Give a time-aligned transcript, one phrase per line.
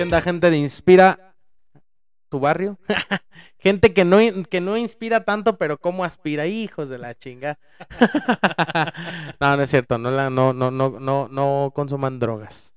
[0.00, 1.34] ¿Qué onda, gente de Inspira
[2.30, 2.78] tu barrio?
[3.58, 4.16] gente que no,
[4.48, 7.58] que no inspira tanto, pero cómo aspira, hijos de la chinga.
[9.40, 12.74] no, no es cierto, no, la, no, no, no, no, no consuman drogas.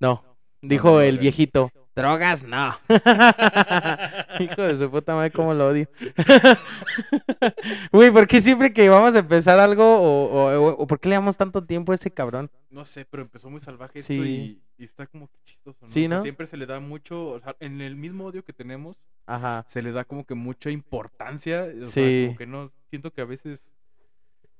[0.00, 0.24] No,
[0.62, 1.70] dijo el viejito.
[1.94, 2.72] Drogas, no.
[4.40, 5.88] Hijo de su puta madre, cómo lo odio.
[7.92, 11.36] Güey, ¿por qué siempre que vamos a empezar algo o, o, por qué le damos
[11.36, 12.50] tanto tiempo a ese cabrón?
[12.70, 15.86] No sé, pero empezó muy salvaje esto y, está como que chistoso, ¿no?
[15.88, 16.22] Sí, ¿no?
[16.22, 18.96] siempre se le da mucho, o sea, en el mismo odio que tenemos,
[19.26, 19.64] Ajá.
[19.68, 21.66] se le da como que mucha importancia.
[21.82, 21.90] O Sí.
[21.92, 23.66] sea, como que no, siento que a veces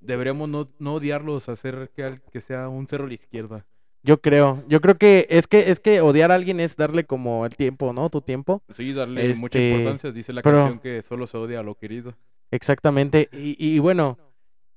[0.01, 3.65] deberíamos no, no odiarlos, hacer que, al- que sea un cero a la izquierda.
[4.05, 7.47] Yo creo, yo creo que es que es que odiar a alguien es darle como
[7.47, 8.11] el tiempo, ¿no?
[8.11, 8.63] Tu tiempo.
[8.75, 10.11] Sí, darle mucha Este, importancia.
[10.13, 12.15] Dice la pero- canción que solo se odia a lo querido.
[12.51, 13.29] Exactamente.
[13.33, 14.19] Y, y bueno,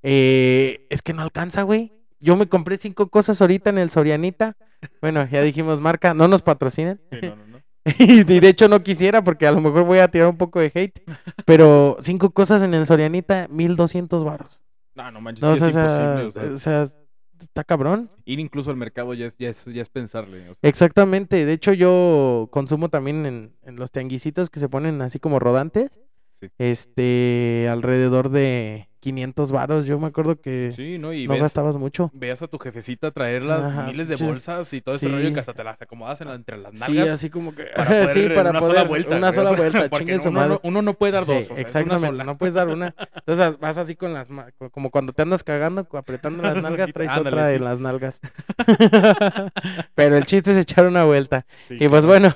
[0.03, 1.91] eh, es que no alcanza, güey.
[2.20, 4.55] Yo me compré cinco cosas ahorita en el Sorianita.
[5.01, 7.01] Bueno, ya dijimos marca, no nos patrocinen.
[7.12, 7.55] Sí, no, no, no.
[7.99, 10.71] Y de hecho no quisiera porque a lo mejor voy a tirar un poco de
[10.73, 11.01] hate.
[11.46, 14.62] Pero cinco cosas en el Sorianita, 1200 varos.
[14.96, 16.53] No, no manches, No, o es sea, imposible.
[16.53, 16.98] o sea, o sea,
[17.46, 18.10] está cabrón.
[18.26, 20.41] ir incluso al mercado ya es, ya es, ya es pensarle.
[20.41, 21.46] o sea, Exactamente.
[21.46, 26.02] De hecho, yo consumo también en, en los tianguisitos que se ponen así como rodantes.
[26.41, 26.49] Sí.
[26.57, 29.85] Este, alrededor de 500 varos.
[29.85, 31.13] Yo me acuerdo que sí, ¿no?
[31.13, 32.09] Y no ves, gastabas mucho.
[32.15, 34.25] veas a tu jefecita traer las Ajá, miles de sí.
[34.25, 35.12] bolsas y todo ese Sí.
[35.12, 37.09] rollo que hasta te las acomodas en entre las Sí, nalgas.
[37.09, 37.65] así como que.
[37.75, 38.75] para poder, sí, para una poder.
[38.75, 39.15] sola vuelta.
[39.15, 39.89] una sola vuelta.
[39.89, 41.43] porque uno, uno no puede dar Sí, dos.
[41.43, 42.23] o sea, es una exactamente, sola.
[42.23, 42.95] no puedes dar una.
[43.15, 44.27] Entonces vas así con las
[44.71, 47.55] como cuando te andas cagando, apretando las nalgas, traes Ándale, otra sí.
[47.57, 48.21] en las nalgas.
[49.95, 51.45] Pero el chiste es echar una vuelta.
[51.67, 52.07] Sí, Y pues claro.
[52.07, 52.35] bueno,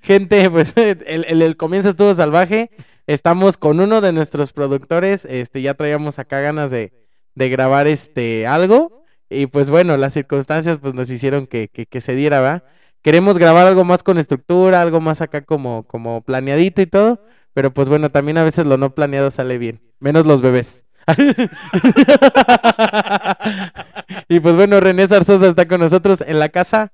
[0.00, 2.70] gente, pues el, el- el comienzo estuvo salvaje.
[3.06, 5.24] Estamos con uno de nuestros productores.
[5.24, 6.92] Este, ya traíamos acá ganas de,
[7.34, 9.04] de grabar este algo.
[9.28, 12.64] Y pues bueno, las circunstancias pues nos hicieron que, que, se diera, ¿va?
[13.02, 17.22] Queremos grabar algo más con estructura, algo más acá como, como planeadito y todo.
[17.54, 19.80] Pero pues bueno, también a veces lo no planeado sale bien.
[20.00, 20.84] Menos los bebés.
[24.28, 26.90] y pues bueno, René Zarzosa está con nosotros en la casa.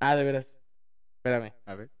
[0.00, 0.56] Ah, de veras.
[1.18, 1.52] Espérame.
[1.64, 1.95] A ver.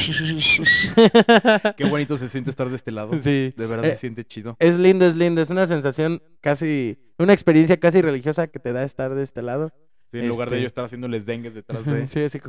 [1.76, 3.12] Qué bonito se siente estar de este lado.
[3.20, 3.52] sí.
[3.56, 4.56] De verdad Eh, se siente chido.
[4.58, 5.40] Es lindo, es lindo.
[5.40, 9.72] Es una sensación casi, una experiencia casi religiosa que te da estar de este lado.
[10.12, 12.06] Sí, en lugar de este- yo estar haciéndoles dengues detrás de.
[12.06, 12.40] Sí, así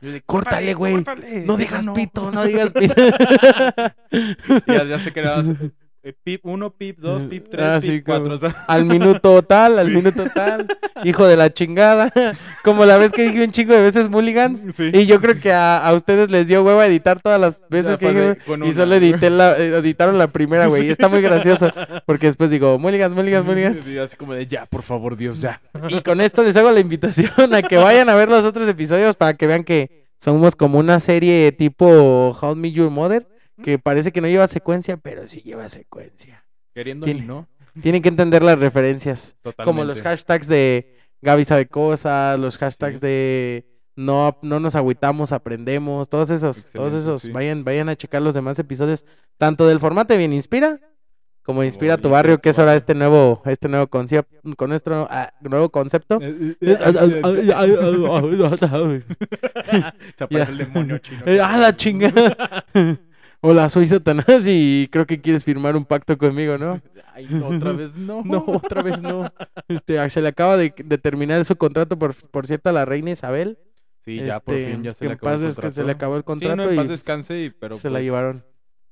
[0.00, 0.94] Yo de, Córtale, güey.
[1.44, 1.92] No digas déjalo".
[1.94, 2.94] pito, no digas pito.
[4.66, 5.42] Ya, ya sé que era
[6.02, 8.38] eh, pip 1, pip 2, pip 3, Ah, sí, pip 4.
[8.40, 9.92] como- al minuto tal, al Sí.
[9.92, 10.66] minuto tal.
[11.04, 12.12] Hijo de la chingada.
[12.64, 14.66] Como la vez que dije un chingo de veces mulligans.
[14.76, 14.90] Sí.
[14.92, 18.08] Y yo creo que a, a ustedes les dio hueva editar todas las veces que
[18.08, 18.38] dije.
[18.66, 20.86] Y solo edité la, eh, editaron la primera, güey.
[20.86, 21.70] y Está muy gracioso.
[22.06, 23.82] Porque después digo, mulligans, mulligans, mulligans.
[23.82, 25.62] Sí, así como de ya, por favor, Dios, ya.
[25.88, 29.16] Y con esto les hago la invitación a que vayan a ver los otros episodios
[29.16, 33.26] para que vean que somos como una serie tipo How I Met Your Mother,
[33.62, 36.44] que parece que no lleva secuencia, pero sí lleva secuencia.
[36.74, 37.46] Queriendo Tiene- ni no.
[37.82, 39.64] Tienen que entender las referencias, Totalmente.
[39.64, 43.06] como los hashtags de Gaby sabe cosas, los hashtags Sí.
[43.06, 43.66] de
[43.96, 47.22] no, no nos agüitamos, aprendemos, todos esos, todos esos.
[47.22, 47.30] sí.
[47.30, 49.04] Vayan, vayan a checar los demás episodios,
[49.38, 50.80] tanto del formato Bien Inspira,
[51.42, 55.32] como Inspira tu barrio, que es ahora este nuevo, este nuevo concepto, con nuestro ah,
[55.40, 56.18] nuevo concepto.
[56.20, 56.56] Se
[60.24, 61.22] aparece el demonio chino.
[61.42, 62.64] ¡Ah, la chingada!
[63.42, 66.80] Hola, soy Satanás y creo que quieres firmar un pacto conmigo, ¿no?
[67.14, 68.22] Ay, no, otra vez no.
[68.24, 69.32] No, otra vez no.
[69.68, 72.84] Este, ah, se le acaba de, de terminar su contrato, por, por cierto, a la
[72.84, 73.58] reina Isabel.
[74.04, 75.94] Sí, ya por Este, fin ya se que le acabó el es que se le
[75.94, 75.96] contrato.
[75.96, 78.44] acabó el Sí, no, contrato en y paz descanse, y- pero se la pues, llevaron.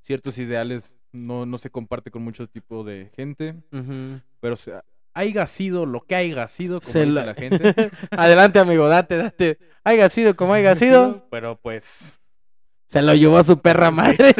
[0.03, 3.54] ciertos ideales no, no se comparte con muchos tipos de gente.
[4.41, 4.82] Pero o sea,
[5.15, 7.34] haya sido lo que haya sido, como Se dice la- la...
[7.34, 7.75] gente.
[8.10, 9.59] Adelante, amigo, date, date.
[9.84, 12.19] Haya sido como haya sido, Pero pues.
[12.88, 14.34] Se lo llevó a su perra madre.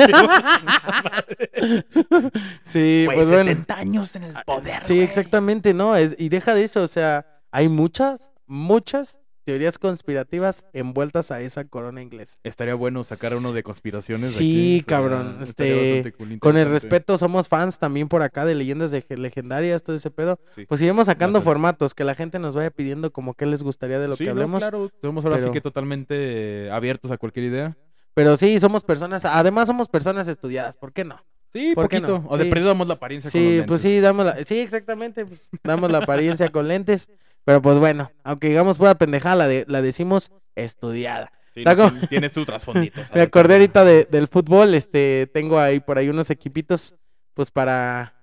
[2.65, 3.45] sí, pues bueno.
[3.51, 4.83] 70 años en el poder.
[4.85, 5.97] Sí, exactamente, ¿no?
[5.97, 11.65] Es, y deja de eso, o sea, hay muchas, muchas teorías conspirativas envueltas a esa
[11.65, 12.37] corona inglesa.
[12.45, 14.33] Estaría bueno sacar uno de conspiraciones.
[14.33, 18.45] de Sí, aquí, cabrón, estaría este, cool, Con el respeto, somos fans también por acá
[18.45, 20.39] de leyendas de- legendarias, todo ese pedo.
[20.55, 20.67] Sí.
[20.67, 21.45] Pues iremos sacando Bastante.
[21.51, 24.29] formatos, que la gente nos vaya pidiendo como qué les gustaría de lo Sí, que
[24.29, 24.59] no, hablemos.
[24.59, 27.77] claro, somos ahora pero- sí que totalmente abiertos a cualquier idea.
[28.19, 31.25] Pero sí, somos personas, además somos personas estudiadas, ¿por qué no?
[31.53, 32.19] Sí, ¿Por poquito.
[32.19, 32.27] no?
[32.29, 32.51] O de Sí.
[32.51, 33.97] perdido damos la apariencia con Sí, los pues lentes.
[33.97, 37.09] sí, damos la, sí, exactamente, pues, damos la apariencia con lentes,
[37.45, 41.31] pero pues bueno, aunque digamos pura pendejada, la, de, la decimos estudiada.
[41.55, 43.03] Sí, no, tiene, su trasfondito.
[43.15, 46.97] Me acordé ahorita de- del fútbol, este, tengo ahí por ahí unos equipitos,
[47.35, 48.15] pues para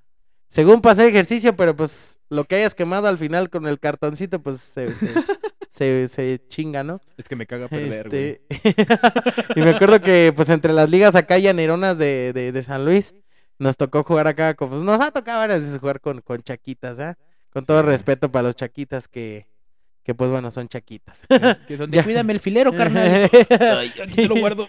[0.50, 4.42] según para hacer ejercicio, pero pues lo que hayas quemado al final con el cartoncito,
[4.44, 5.14] pues se, se,
[5.76, 7.02] se, se chinga, ¿no?
[7.18, 8.40] Es que me caga perder, güey.
[8.50, 12.86] Este, y me acuerdo que pues entre las ligas acá llaneronas de, de, de San
[12.86, 13.14] Luis,
[13.60, 17.00] nos tocó jugar acá, con- pues nos ha tocado varias veces jugar con, con chaquitas,
[17.00, 17.18] ¿ah?
[17.52, 17.88] Con todo Sí.
[17.88, 19.48] respeto para los chaquitas que,
[20.04, 21.24] que pues bueno, son chaquitas.
[21.68, 22.04] Que son de, Ya.
[22.04, 23.30] cuídame el filero, carnal.
[23.60, 24.68] Ay, aquí te lo guardo.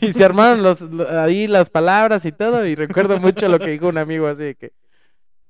[0.00, 3.70] y se armaron los, lo- ahí las palabras y todo, y recuerdo mucho lo que
[3.70, 4.72] dijo un amigo así de que,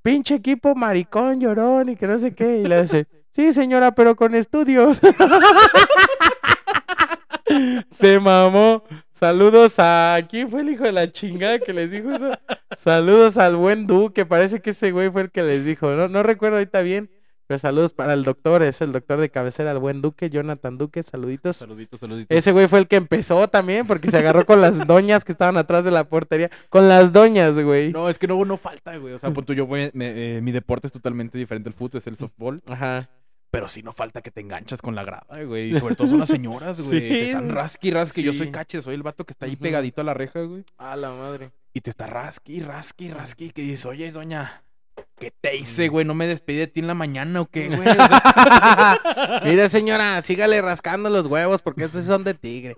[0.02, 4.16] pinche equipo maricón, llorón, y que no sé qué, y le dice, sí señora, pero
[4.16, 5.00] con estudios.
[7.90, 8.84] se mamó.
[9.12, 12.30] Saludos a, ¿quién fue el hijo de la chingada que les dijo eso?
[12.76, 16.22] Saludos al buen Duque, parece que ese güey fue el que les dijo, no, no
[16.24, 17.08] recuerdo ahorita bien,
[17.46, 21.02] pero saludos para el doctor, es el doctor de cabecera, el buen Duque, Jonathan Duque,
[21.04, 21.58] saluditos.
[21.58, 22.36] Saluditos, saluditos.
[22.36, 25.56] Ese güey fue el que empezó también, porque se agarró con las doñas que estaban
[25.56, 26.50] atrás de la portería.
[26.68, 27.92] Con las doñas, güey.
[27.92, 29.14] No, es que no, no falta, güey.
[29.14, 32.06] O sea, punto, yo voy, me- eh, mi deporte es totalmente diferente al fútbol, es
[32.08, 32.60] el softball.
[32.66, 33.08] Ajá.
[33.54, 35.70] Pero sí no falta que te enganchas con la grada, güey.
[35.76, 37.00] Y sobre todo son las señoras, güey.
[37.00, 38.22] Sí, Te están rasqui, rasqui.
[38.24, 38.52] Yo soy sí.
[38.52, 40.64] cache, soy el vato que está ahí pegadito a la reja, güey.
[40.76, 41.52] A la madre.
[41.72, 43.50] Y te está rasqui, rasqui, rasqui.
[43.50, 44.64] Que dices, oye, doña,
[45.20, 46.04] ¿qué te hice, güey?
[46.04, 47.88] ¿No me despedí de ti en la mañana o qué, güey?
[47.88, 52.74] O sea, Mire, señora, sígale rascando los huevos porque estos son de tigre.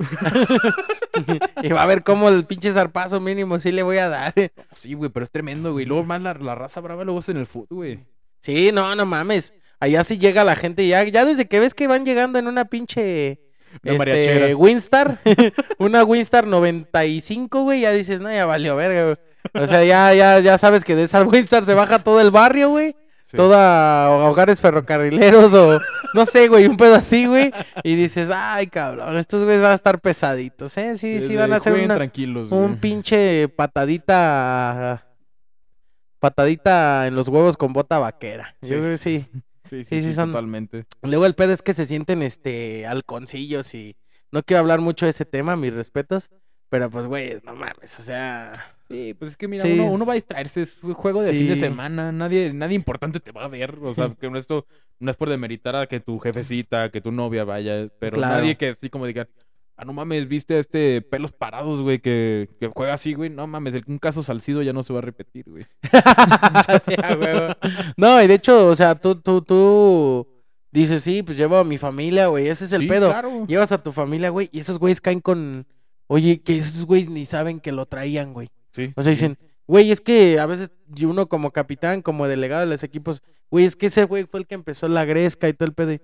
[1.62, 4.34] y va a ver cómo el pinche zarpazo mínimo sí le voy a dar.
[4.74, 5.86] sí, güey, pero es tremendo, güey.
[5.86, 7.98] Luego más la, la raza brava luego es en el fútbol, güey.
[8.42, 9.54] Sí, no, no mames.
[9.80, 12.64] Allá sí llega la gente ya, ya desde que ves que van llegando en una
[12.64, 13.40] pinche
[13.84, 14.54] Una este.
[14.54, 15.20] Winstar,
[15.78, 19.16] una Winstar 95, güey, ya dices, no, ya valió verga, güey.
[19.62, 22.70] O sea, ya, ya, ya sabes que de esa Winstar se baja todo el barrio,
[22.70, 22.96] güey.
[23.26, 23.36] Sí.
[23.36, 25.80] Toda hogares ferrocarrileros o
[26.14, 27.52] no sé, güey, un pedo así, güey.
[27.82, 30.96] Y dices, ay, cabrón, estos güeyes van a estar pesaditos, ¿eh?
[30.96, 32.80] Sí, sí, van a hacer una, tranquilos, un güey.
[32.80, 35.04] pinche patadita,
[36.20, 38.54] patadita en los huevos con bota vaquera.
[38.62, 38.68] Sí.
[38.68, 39.26] Yo creo que sí.
[39.66, 40.86] Sí, sí, sí, sí, son- totalmente.
[41.02, 43.96] Luego el pedo es que se sienten, este, halconcillos y
[44.32, 46.30] no quiero hablar mucho de ese tema, mis respetos.
[46.68, 48.72] Pero pues, güey, no mames, o sea...
[48.88, 49.72] Sí, pues es que mira, Sí.
[49.72, 53.20] uno, uno va a distraerse, es un juego de fin de semana, nadie, nadie importante
[53.20, 54.66] te va a ver, o sea, que no esto
[54.98, 58.36] no es por demeritar a que tu jefecita, que tu novia vaya, pero Claro.
[58.36, 59.28] nadie que así como diga,
[59.76, 63.46] ah, no mames, viste a este pelos parados, güey, que, que juega así, güey, no
[63.46, 65.64] mames, el- un caso salcido ya no se va a repetir, güey.
[66.84, 66.94] Sí.
[67.96, 70.26] No, y de hecho, o sea, tú, tú, tú
[70.72, 73.08] dices, sí, pues llevo a mi familia, güey, ese es el Sí, pedo.
[73.08, 73.46] claro.
[73.46, 75.66] Llevas a tu familia, güey, y esos güeyes caen con...
[76.08, 78.48] Oye, que esos güeyes ni saben que lo traían, güey.
[78.72, 79.16] Sí, O sea, sí.
[79.16, 80.70] dicen, güey, es que a veces
[81.02, 84.46] uno como capitán, como delegado de los equipos, güey, es que ese güey fue el
[84.46, 85.92] que empezó la gresca y todo el pedo.
[85.92, 86.00] y,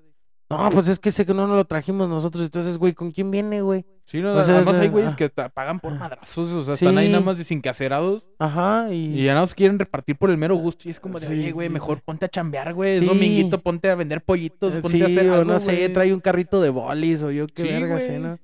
[0.52, 2.44] No, pues es que ese que no nos lo trajimos nosotros.
[2.44, 3.84] Entonces, güey, ¿con quién viene, güey?
[4.04, 5.16] Sí, no, o sea, además hay güeyes ah.
[5.16, 9.24] que pagan por madrazos, o sea, están ahí nada más desencacerados Ajá, y y...
[9.24, 11.52] ya nada más quieren repartir por el mero gusto y es como de, Sí, oye,
[11.52, 15.02] güey, sí, mejor ponte a chambear, güey, es dominguito, ponte a vender pollitos, ponte Sí,
[15.02, 15.92] a hacer o no sé, güey.
[15.92, 18.18] trae un carrito de bolis o yo qué verga sé, güey.
[18.20, 18.38] ¿no?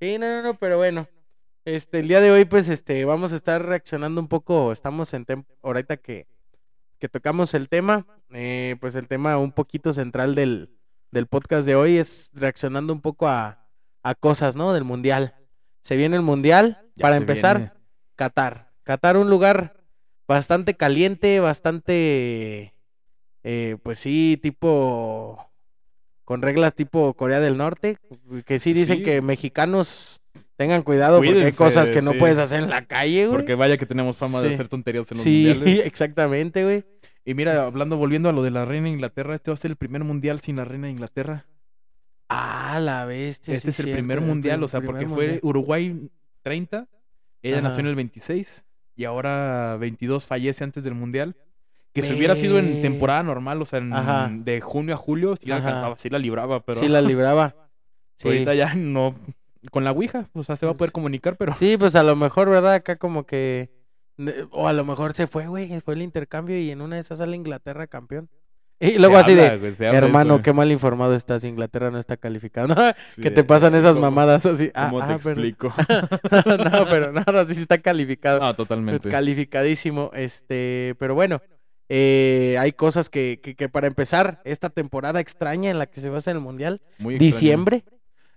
[0.00, 1.08] Sí, no, no, no, pero bueno.
[1.64, 5.26] Este, el día de hoy, pues, este, vamos a estar reaccionando un poco, estamos en
[5.26, 6.26] tem- ahorita que,
[6.98, 10.70] que tocamos el tema, eh, pues el tema un poquito central del,
[11.10, 13.66] del podcast de hoy es reaccionando un poco a,
[14.02, 14.72] a cosas, ¿no?
[14.72, 15.34] Del mundial.
[15.82, 17.72] Se viene el mundial, Ya para empezar, viene.
[18.16, 18.72] Qatar.
[18.82, 19.82] Qatar, un lugar
[20.26, 22.74] bastante caliente, bastante,
[23.42, 25.50] eh, pues sí, tipo,
[26.24, 27.98] con reglas tipo Corea del Norte,
[28.44, 29.02] que sí dicen Sí.
[29.04, 30.20] que mexicanos
[30.56, 32.18] tengan cuidado porque hay cosas que no sí.
[32.18, 33.38] puedes hacer en la calle, güey.
[33.38, 34.54] Porque vaya que tenemos fama de Sí.
[34.54, 35.86] hacer tonterías en los Sí, mundiales.
[35.86, 36.84] exactamente, güey.
[37.28, 39.70] Y mira, hablando, volviendo a lo de la reina de Inglaterra, este va a ser
[39.70, 41.44] el primer mundial sin la reina de Inglaterra.
[42.30, 43.52] Ah, la bestia.
[43.52, 45.38] este sí es el cierto, primer mundial, o sea, porque mundial.
[45.40, 46.08] fue Uruguay
[46.42, 46.88] 30,
[47.42, 48.64] ella nació en el 26
[48.96, 51.36] y ahora 22 fallece antes del mundial.
[51.92, 55.48] Que si hubiera sido en temporada normal, o sea, en- de junio a julio, sí
[55.48, 55.66] la Ajá.
[55.66, 57.54] alcanzaba, sí la libraba, pero Sí la libraba.
[58.16, 58.26] Sí.
[58.26, 59.14] ahorita ya no.
[59.70, 61.54] Con la Ouija, o sea, se va a poder comunicar, pero.
[61.54, 62.74] Sí, pues a lo mejor, ¿verdad?
[62.74, 63.70] Acá como que...
[64.50, 67.18] O a lo mejor se fue, güey, fue el intercambio y en una de esas
[67.18, 68.28] sale Inglaterra campeón.
[68.80, 72.16] Y luego se así habla, de, hermano, eso, qué mal informado estás, Inglaterra no está
[72.16, 72.76] calificado.
[73.10, 74.70] sí, que te pasan esas ¿cómo- mamadas así.
[74.72, 75.74] Ah, ¿Cómo te ah, pero- explico?
[76.46, 78.40] no, pero no, no, sí está calificado.
[78.42, 79.08] Ah, totalmente.
[79.08, 80.12] Calificadísimo.
[80.14, 81.42] Este, pero bueno,
[81.88, 86.08] eh, hay cosas que, que, que para empezar, esta temporada extraña en la que se
[86.08, 87.32] va a hacer el Mundial, Muy extraño.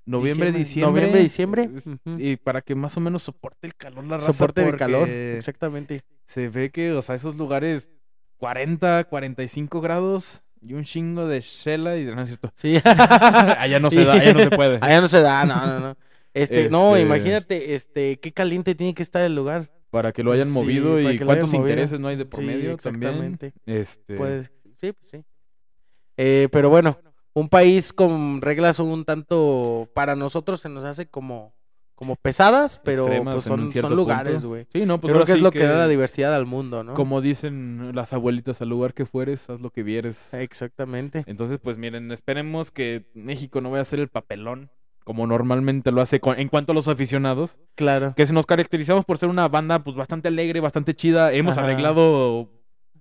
[0.05, 2.19] Noviembre, Diciembre, noviembre, diciembre, ujú.
[2.19, 4.33] Y para que más o menos soporte el calor la raza.
[4.33, 6.03] soporte de calor, exactamente.
[6.25, 7.91] Se ve que, o sea, esos lugares
[8.37, 12.51] 40, 45 grados y un chingo de shela y no es cierto.
[12.55, 12.77] Sí.
[12.83, 14.77] allá no se da, allá no se puede.
[14.81, 15.97] Allá no se da, no, no, no.
[16.33, 19.69] Este, no, Este- imagínate, este, qué caliente tiene que estar el lugar.
[19.91, 21.67] para que lo hayan Sí, movido y cuántos movido.
[21.69, 23.37] intereses no hay de por Sí, medio también.
[23.65, 25.23] Este, Pues sí, pues sí.
[26.17, 26.97] Eh, pero bueno,
[27.33, 31.53] un país con reglas un tanto para nosotros se nos hace como
[31.95, 34.65] como pesadas, pero extremas pues son, son lugares, güey.
[34.73, 36.95] Sí, no, pues Creo que es lo que da la diversidad al mundo, ¿no?
[36.95, 40.33] Como dicen las abuelitas, al lugar que fueres, haz lo que vieres.
[40.33, 41.23] Exactamente.
[41.27, 44.71] Entonces, pues miren, esperemos que México no vaya a hacer el papelón
[45.03, 48.13] como normalmente lo hace con- en cuanto a los aficionados, Claro.
[48.15, 51.31] que se nos caracterizamos por ser una banda pues bastante alegre, bastante chida.
[51.33, 51.67] Hemos Ajá.
[51.67, 52.49] arreglado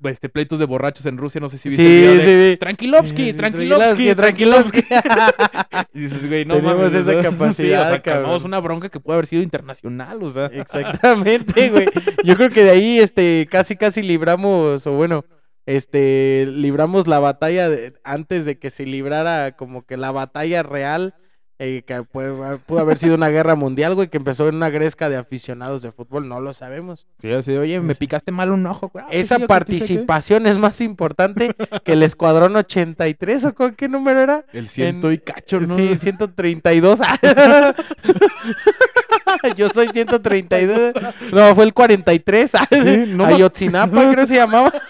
[0.05, 2.51] este pleitos de borrachos en Rusia, no sé si viste Sí, el video de, sí,
[2.53, 4.85] Sí, Tranquilovsky, Tranquilovsky, Tranquilovsky.
[5.95, 8.41] Y dices, güey, no Tenemos mames, esa capacidad, o sea, cabrón.
[8.45, 10.47] una bronca que puede haber sido internacional, o sea.
[10.47, 11.87] Exactamente, güey.
[12.25, 15.25] Yo creo que de ahí, este, casi, casi libramos, o bueno,
[15.67, 21.15] este, libramos la batalla de- antes de que se librara como que la batalla real,
[21.63, 25.11] eh, que puede- pudo haber sido una guerra mundial, güey, que empezó en una gresca
[25.11, 27.07] de aficionados de fútbol, no lo sabemos.
[27.21, 28.89] Sí, así, oye, me picaste mal un ojo.
[28.89, 29.05] güey.
[29.07, 34.21] Ah, Esa sí, participación es más importante que el Escuadrón 83, ¿o con qué número
[34.21, 34.45] era?
[34.55, 35.75] El ciento en- y cacho, ¿no?
[35.77, 37.01] Sí, 132.
[39.57, 40.95] Yo soy 132.
[41.33, 42.51] No, fue el 43.
[42.71, 44.73] Sí, no Ayotzinapa, creo que se llamaba.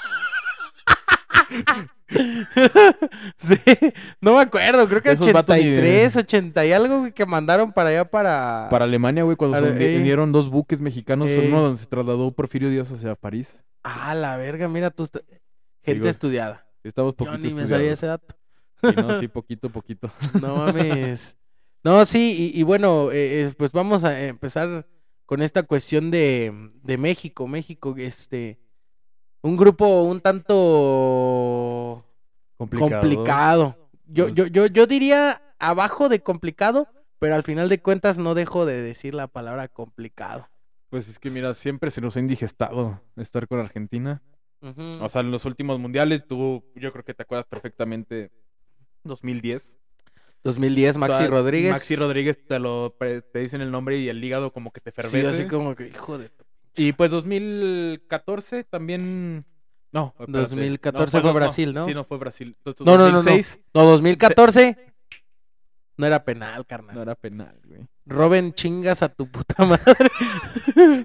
[3.38, 3.56] Sí,
[4.20, 7.72] no me acuerdo, creo que Esos vatos ni- 83, 80 y algo güey, que mandaron
[7.72, 8.68] para allá para...
[8.70, 9.96] Para Alemania, güey, cuando se eh.
[9.98, 11.46] hundieron dos buques mexicanos, Eh.
[11.48, 13.56] uno donde se trasladó Porfirio Díaz hacia París.
[13.82, 15.20] Ah, la verga, mira tú, esta-
[15.82, 16.66] gente Digo, estudiada.
[16.82, 18.34] Estamos Yo poquito ni me sabía ese dato.
[18.82, 20.10] Sí, no, sí, poquito, poquito.
[20.40, 21.36] No mames.
[21.82, 24.86] No, sí, y, y bueno, eh, eh, pues vamos a empezar
[25.26, 26.52] con esta cuestión de,
[26.82, 27.46] de México.
[27.48, 28.58] México, este,
[29.42, 32.04] un grupo un tanto
[32.56, 33.00] Complicado.
[33.00, 33.76] complicado.
[34.06, 38.34] Yo, Pues- yo, yo, yo diría abajo de complicado, pero al final de cuentas no
[38.34, 40.48] dejo de decir la palabra complicado.
[40.88, 44.22] Pues es que mira, siempre se nos ha indigestado estar con Argentina.
[45.00, 48.30] O sea, en los últimos mundiales, tú, yo creo que te acuerdas perfectamente,
[49.04, 49.78] 2010.
[50.42, 51.72] 2010, Maxi Toda- Rodríguez.
[51.72, 54.96] Maxi Rodríguez te lo te dicen el nombre y el hígado como que te Sí,
[55.00, 55.28] fervece.
[55.28, 56.30] así como que, hijo de...
[56.80, 59.44] Y pues 2014 también.
[59.92, 60.38] No, espérate.
[60.38, 61.84] 2014 No, fue no, Brasil, ¿no?
[61.84, 62.54] Sí, no fue Brasil.
[62.56, 63.16] Entonces, No, no, no, no.
[63.22, 64.76] 2006 No, 2014
[65.98, 66.94] no era penal, carnal.
[66.96, 67.82] no era penal, güey.
[68.06, 70.08] Robin, chingas a tu puta madre.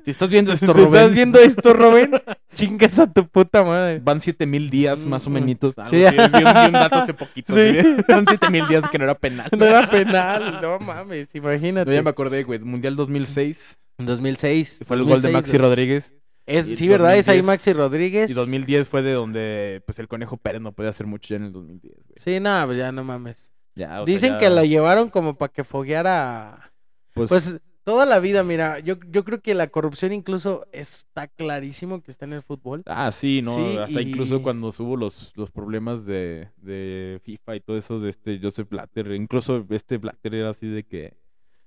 [0.05, 2.12] Si estás viendo esto, ¿Te Rubén, ¿Estás viendo esto, Robin?
[2.53, 4.00] chingas a tu puta madre.
[4.00, 5.50] van 7000 días más o menos.
[5.89, 5.89] sí.
[5.89, 5.98] Sí.
[5.98, 7.53] Vi, un, vi un dato hace poquito.
[7.53, 7.82] Sí.
[7.82, 7.98] Sí.
[8.08, 9.50] Son 7000 días que no era penal.
[9.58, 11.91] No era penal, no mames, imagínate.
[11.91, 12.60] No, ya me acordé, güey.
[12.60, 13.77] Mundial 2006.
[13.98, 14.84] En 2006.
[14.86, 16.14] Fue el gol de 2006, Maxi Rodríguez.
[16.46, 17.18] Es, sí, ¿verdad?
[17.18, 17.46] Es ahí 2010.
[17.46, 18.32] Maxi Rodríguez.
[18.32, 21.46] Y 2010 fue de donde pues el Conejo Pérez no podía hacer mucho ya en
[21.46, 22.18] el 2010, güey.
[22.18, 23.52] Sí, nada, pues ya no mames.
[23.75, 26.72] Ya, o sea, Dicen ya, que la llevaron como para que fogueara.
[27.14, 32.02] Pues, Pues toda la vida, mira, yo, yo creo que la corrupción incluso está clarísimo
[32.02, 32.84] que está en el fútbol.
[32.88, 37.60] Ah, sí, no, Sí, hasta incluso cuando hubo los, los problemas de, de FIFA y
[37.62, 41.14] todo eso de este Joseph Blatter, incluso este Blatter era así de que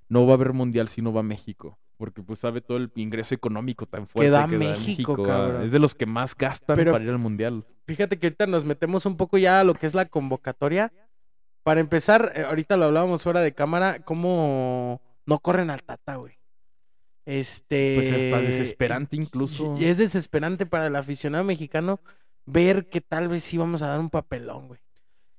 [0.08, 2.90] no va a haber mundial si no va a México, porque pues sabe todo el
[2.94, 5.62] ingreso económico tan fuerte que da México, ah, cabrón.
[5.64, 7.64] Es de los que más gastan Pero- para ir al mundial.
[7.86, 10.92] Fíjate que ahorita nos metemos un poco ya a lo que es la convocatoria.
[11.62, 16.38] Para empezar, eh, ahorita lo hablábamos fuera de cámara, cómo no corren al Tata, güey.
[17.24, 17.94] Este.
[17.96, 19.76] Pues está desesperante incluso.
[19.78, 22.00] Y es desesperante para el aficionado mexicano
[22.46, 24.80] ver que tal vez sí vamos a dar un papelón, güey.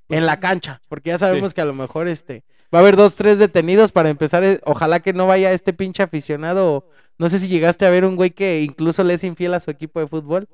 [0.09, 2.95] Pues en la cancha, porque ya sabemos que a lo mejor este va a haber
[2.97, 4.43] dos, tres detenidos para empezar.
[4.43, 6.85] eh, Ojalá que no vaya este pinche aficionado.
[7.17, 9.69] No sé si llegaste a ver un güey que incluso le es infiel a su
[9.71, 10.47] equipo de fútbol,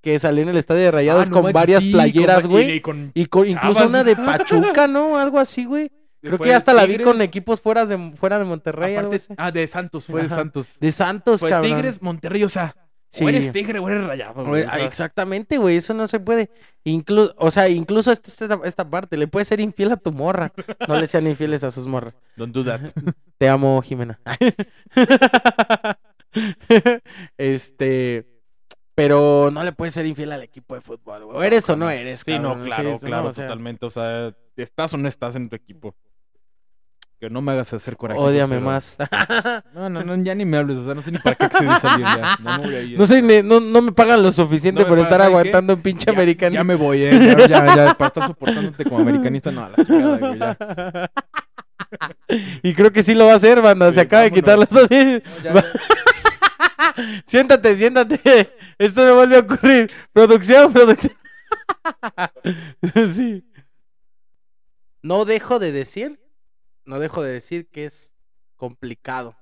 [0.00, 2.70] que salió en el estadio de Rayados Ah, no con manches, varias sí, playeras, güey.
[2.76, 5.18] y- con- Y con, incluso una de Pachuca, ¿no?
[5.18, 5.90] Algo así, güey.
[6.22, 9.34] Creo que hasta la vi con equipos fuera de, fuera de Monterrey, algo aparte- así.
[9.36, 10.28] ah, de Santos, fue de.
[10.30, 10.76] Santos.
[10.80, 11.70] De Santos, Fue cabrón.
[11.72, 12.74] Tigres, Monterrey, o sea,
[13.14, 13.24] Sí.
[13.24, 14.44] o eres tigre o eres rayado.
[14.44, 16.50] güey, ah, sea, exactamente, güey, eso no se puede.
[16.82, 20.52] Incluso, o sea, incluso esta, esta, esta parte, le puedes ser infiel a tu morra.
[20.88, 22.14] No le sean infieles a sus morras.
[22.34, 22.80] Don't do that.
[23.38, 24.18] Te amo, Jimena.
[27.38, 28.26] este,
[28.96, 31.46] pero no le puedes ser infiel al equipo de fútbol, güey.
[31.46, 33.86] Eres o no eres, Sí, no, cabrón, claro, no, claro, o sea, totalmente.
[33.86, 35.94] O sea, ¿estás o no estás en tu equipo?
[37.24, 38.20] Que no me hagas hacer coraje.
[38.20, 38.98] Ódiame más.
[39.74, 40.76] No, no, no, ya ni me hables.
[40.76, 42.36] O sea, no sé ni para qué accedí a salir ya.
[42.42, 42.98] No, me voy a ir.
[42.98, 45.80] No sé, no, no me pagan lo suficiente No me por pagan, estar aguantando un
[45.80, 46.60] pinche Ya- americanista.
[46.60, 47.34] Ya me voy, eh.
[47.38, 51.10] Ya, ya, ya, para estar soportándote como americanista, no, a la chingada, güey, ya.
[52.62, 53.88] Y creo que sí lo va a hacer, banda.
[53.88, 54.90] Sí, Se acaba de quitar las vámonos.
[54.92, 55.64] No, ya,
[57.24, 58.52] siéntate, siéntate.
[58.76, 59.90] Esto me vuelve a ocurrir.
[60.12, 61.14] Producción, producción.
[63.14, 63.44] sí.
[65.02, 66.18] No dejo de decir,
[66.84, 68.12] no dejo de decir que es
[68.56, 69.36] complicado.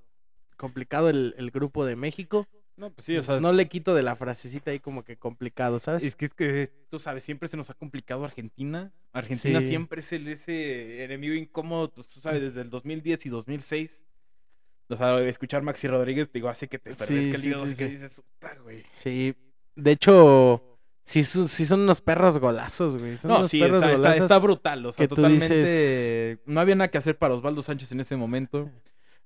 [0.56, 2.46] Complicado el, el grupo de México.
[2.76, 5.16] No, pues sí, o Pues sea, no le quito de la frasecita ahí como que
[5.16, 6.04] complicado, ¿sabes?
[6.04, 8.92] es que, es que tú sabes, siempre se nos ha complicado Argentina.
[9.12, 9.68] Argentina Sí.
[9.68, 14.00] siempre es el, ese enemigo incómodo, pues tú sabes, desde el 2010 y 2006.
[14.88, 18.54] O sea, escuchar Maxi Rodríguez, digo, hace que te Sí, el hígado, sí, dices, "Puta,
[18.62, 18.84] güey.
[18.92, 19.34] Sí,
[19.74, 20.71] de hecho,
[21.04, 23.18] sí, su- sí son unos perros golazos, güey.
[23.18, 24.22] Son No, unos sí, perros está, está- golazos.
[24.24, 24.86] está brutal.
[24.86, 26.38] O sea, que tú totalmente.
[26.46, 28.70] No había nada que hacer para Osvaldo Sánchez en ese momento.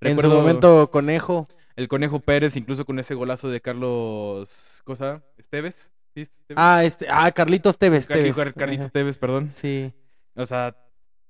[0.01, 1.49] En su momento, Conejo.
[1.77, 4.49] El Conejo Pérez, incluso con ese golazo de Carlos.
[4.85, 5.23] ¿Cosa?
[5.37, 5.91] ¿Esteves?
[6.15, 6.23] ¿Sí?
[6.23, 6.57] ¿Esteves?
[6.57, 8.09] Ah, este, ah, Carlitos Tevez.
[8.09, 8.35] Tevez.
[8.55, 8.91] Carlitos.
[8.93, 9.51] Tevez, perdón.
[9.53, 9.93] Sí.
[10.35, 10.75] O sea,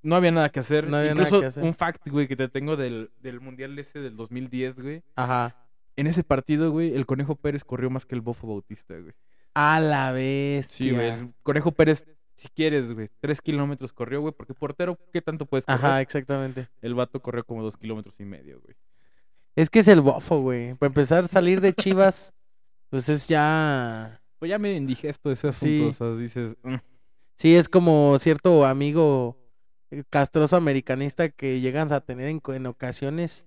[0.02, 0.88] no había nada que hacer.
[0.88, 1.64] No había nada que hacer.
[1.64, 5.02] un fact, güey, que te tengo del, del Mundial ese del 2010, güey.
[5.16, 5.56] Ajá.
[5.96, 9.14] En ese partido, güey, el Conejo Pérez corrió más que el Bofo Bautista, güey.
[9.58, 10.66] A la vez.
[10.68, 11.08] Sí, güey.
[11.08, 15.64] El Conejo Pérez, si quieres, güey, tres kilómetros corrió, güey, porque portero, ¿qué tanto puedes
[15.64, 15.78] correr?
[15.84, 16.68] Ajá, exactamente.
[16.82, 18.76] El vato corrió como dos kilómetros y medio, güey.
[19.54, 20.74] Es que es el bofo, güey.
[20.74, 22.34] Para empezar a salir de Chivas,
[22.90, 24.20] pues es ya.
[24.38, 25.82] Pues ya me indigesto ese asunto, Sí.
[25.88, 26.54] o sea, dices...
[26.62, 26.74] "Mm".
[27.36, 29.38] Sí, es como cierto amigo
[29.90, 33.46] eh, castroso americanista que llegan a tener en, en ocasiones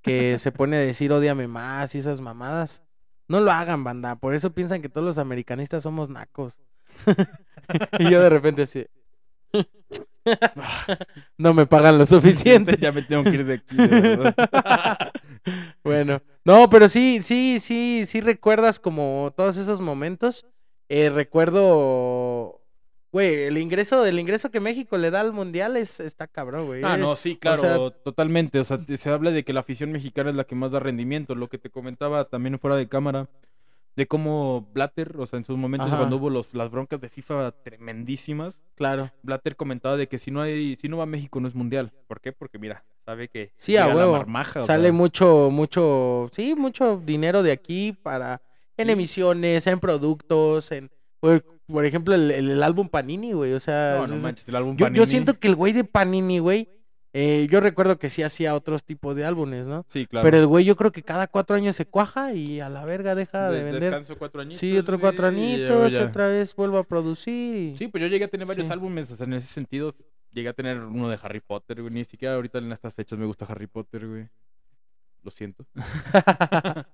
[0.00, 2.82] que se pone a decir odiame más y esas mamadas.
[3.28, 4.16] No lo hagan, banda.
[4.16, 6.58] Por eso piensan que todos los americanistas somos nacos.
[7.98, 8.86] y yo de repente así.
[11.36, 12.76] no me pagan lo suficiente.
[12.80, 14.34] ya me tengo que ir de aquí, de.
[15.82, 20.46] Bueno, no, pero sí, sí, sí, sí recuerdas como todos esos momentos.
[20.88, 22.61] Eh, recuerdo,
[23.12, 26.82] güey, el ingreso, el ingreso que México le da al mundial es está cabrón, güey.
[26.84, 28.58] Ah, Eh, no, sí, claro, sea- totalmente.
[28.58, 31.34] O sea, se habla de que la afición mexicana es la que más da rendimiento.
[31.34, 33.28] Lo que te comentaba también fuera de cámara,
[33.94, 35.98] de cómo Blatter, o sea, en sus momentos Ajá.
[35.98, 39.10] cuando hubo los, las broncas de FIFA tremendísimas, Claro.
[39.22, 41.92] Blatter comentaba de que si no hay, si no va a México no es mundial.
[42.08, 42.32] ¿Por qué?
[42.32, 44.26] Porque mira, sabe que Sí, a la o
[44.64, 48.40] Sale sea, mucho, mucho, sí, mucho dinero de aquí para
[48.78, 48.92] en Sí.
[48.92, 50.90] emisiones, en productos, en,
[51.72, 53.52] por, ejemplo, el, el- el álbum Panini, güey.
[53.54, 56.38] O sea, No, no es- manches, el álbum yo, siento que el güey de Panini,
[56.38, 56.68] güey,
[57.14, 59.84] eh, yo recuerdo que sí hacía otros tipos de álbumes, ¿no?
[59.88, 60.24] Sí, claro.
[60.24, 63.14] Pero el güey yo creo que cada cuatro años se cuaja y a la verga
[63.14, 63.82] deja de, De- vender.
[63.82, 64.60] Descanso cuatro añitos.
[64.60, 66.04] Sí, otro güey, cuatro y añitos, ya.
[66.04, 67.72] otra vez vuelvo a producir.
[67.74, 68.72] y- Sí, pues yo llegué a tener varios Sí.
[68.72, 69.92] álbumes, o sea, en ese sentido,
[70.32, 73.26] llegué a tener uno de Harry Potter, güey, ni siquiera ahorita en estas fechas me
[73.26, 74.28] gusta Harry Potter, güey.
[75.22, 75.64] Lo siento.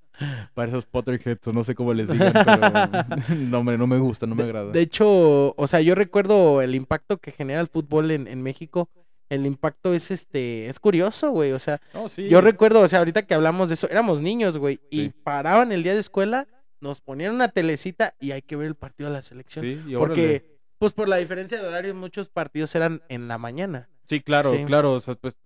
[0.54, 4.26] Para esos Potterheads, o no sé cómo les digan, pero no, hombre, no me gusta,
[4.26, 4.70] no me agrada.
[4.70, 8.90] De hecho, o sea, yo recuerdo el impacto que genera el fútbol en, en México.
[9.30, 11.52] El impacto es este, es curioso, güey.
[11.52, 12.28] O sea, sí.
[12.28, 15.82] yo recuerdo, o sea, ahorita que hablamos de eso, éramos niños, güey, y paraban el
[15.82, 16.48] día de escuela,
[16.80, 19.64] nos ponían una telecita y hay que ver el partido de la selección.
[19.64, 19.94] Sí, y.
[19.96, 23.88] Porque, pues por la diferencia de horario, muchos partidos eran en la mañana.
[24.08, 25.36] Sí, claro, claro, o sea, pues,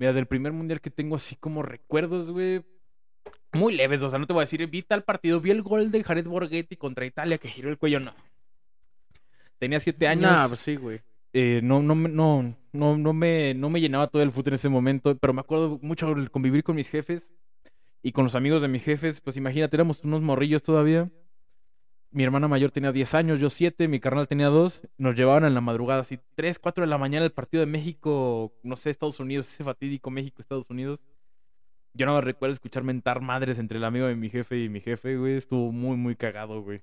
[0.00, 2.64] mira, del primer mundial que tengo así como recuerdos, güey,
[3.52, 5.90] muy leves, o sea, no te voy a decir, vi tal partido, vi el gol
[5.90, 8.14] de Jared Borghetti contra Italia que giró el cuello, no.
[9.58, 10.22] Tenía siete años.
[10.22, 11.02] Nah, pues sí, güey.
[11.34, 15.14] eh, no, no, no, no, me, no me llenaba todo el fútbol en ese momento,
[15.18, 17.34] pero me acuerdo mucho el convivir con mis jefes
[18.02, 21.10] y con los amigos de mis jefes, pues imagínate, éramos unos morrillos todavía.
[22.12, 24.82] Mi hermana mayor tenía 10 años, yo 7, mi carnal tenía 2.
[24.98, 28.52] Nos llevaban en la madrugada, así 3, 4 de la mañana el partido de México,
[28.62, 30.98] no sé, Estados Unidos, ese fatídico México-Estados Unidos.
[31.94, 35.16] Yo no recuerdo escuchar mentar madres entre el amigo de mi jefe y mi jefe,
[35.16, 35.36] güey.
[35.36, 36.82] Estuvo muy, muy cagado, güey.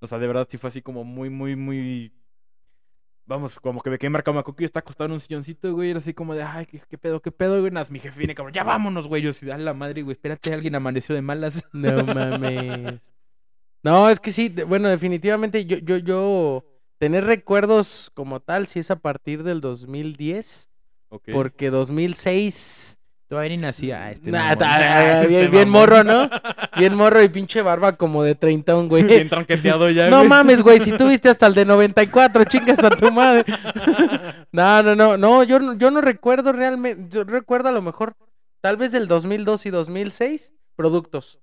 [0.00, 2.12] O sea, de verdad sí fue así como muy, muy, muy
[3.28, 6.14] Vamos, como que me quedé marcado, yo estaba acostado en un silloncito, güey, era así
[6.14, 7.70] como de, ay, ¿qué, pedo, qué pedo, güey?
[7.70, 9.20] Nas, mi jefe viene, cabrón, ya vámonos, güey.
[9.20, 11.62] Yo así, dale la madre, güey, espérate, alguien amaneció de malas.
[11.74, 13.12] No mames.
[13.82, 16.64] No, es que sí, de- bueno, definitivamente yo, yo, yo,
[16.98, 20.68] tener recuerdos como tal, sí es a partir del 2010,
[21.10, 21.28] Ok.
[21.32, 22.96] porque 2006...
[23.28, 24.58] Todavía ni nacía este Nah, mamón.
[24.58, 25.90] ta- Este bien, bien mamón.
[25.90, 26.30] morro, ¿no?
[26.78, 29.02] Bien morro y pinche barba como de 30, un güey.
[29.04, 30.28] Bien tronqueteado ya, No güey.
[30.30, 33.44] mames, güey, si tuviste hasta el de 94, chingas a tu madre.
[34.50, 38.14] No, no, no, no, yo, no- yo no recuerdo realmente, yo recuerdo a lo mejor,
[38.62, 41.38] tal vez del 2002 y 2006, productos.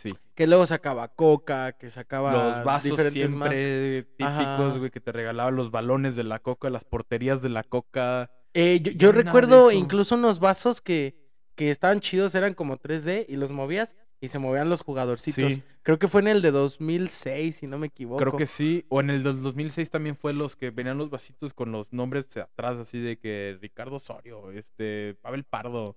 [0.00, 0.16] Sí.
[0.34, 3.58] Que luego sacaba Coca, que sacaba Los vasos diferentes marcas.
[3.58, 7.62] siempre típicos, güey, que te regalaban los balones de la coca, las porterías de la
[7.62, 8.30] coca.
[8.54, 11.16] Eh, yo, de recuerdo incluso unos vasos que,
[11.54, 15.52] que estaban chidos, eran como 3D y los movías y se movían los jugadorcitos.
[15.52, 15.62] Sí.
[15.82, 18.18] Creo que fue en el de 2006, si no me equivoco.
[18.18, 18.84] Creo que sí.
[18.88, 22.28] O en el del 2006 también fue los que venían los vasitos con los nombres
[22.30, 25.96] de atrás, así de que Ricardo Osorio, este, Pavel Pardo,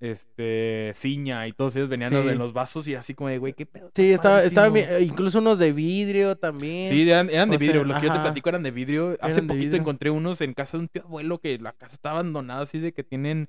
[0.00, 2.16] este, Ciña y todos ellos venían Sí.
[2.16, 3.90] en los vasos y así como de, güey, qué pedo.
[3.94, 4.90] Sí, estaba, estaba padrísimo".
[4.92, 6.88] bien, eh, incluso unos de vidrio también.
[6.90, 7.84] Sí, eran, eran de O sea, vidrio.
[7.84, 9.16] Los que yo te platico eran de vidrio.
[9.20, 9.80] Hace de poquito vidrio.
[9.80, 12.92] encontré unos en casa de un tío abuelo que la casa está abandonada, así de
[12.92, 13.48] que tienen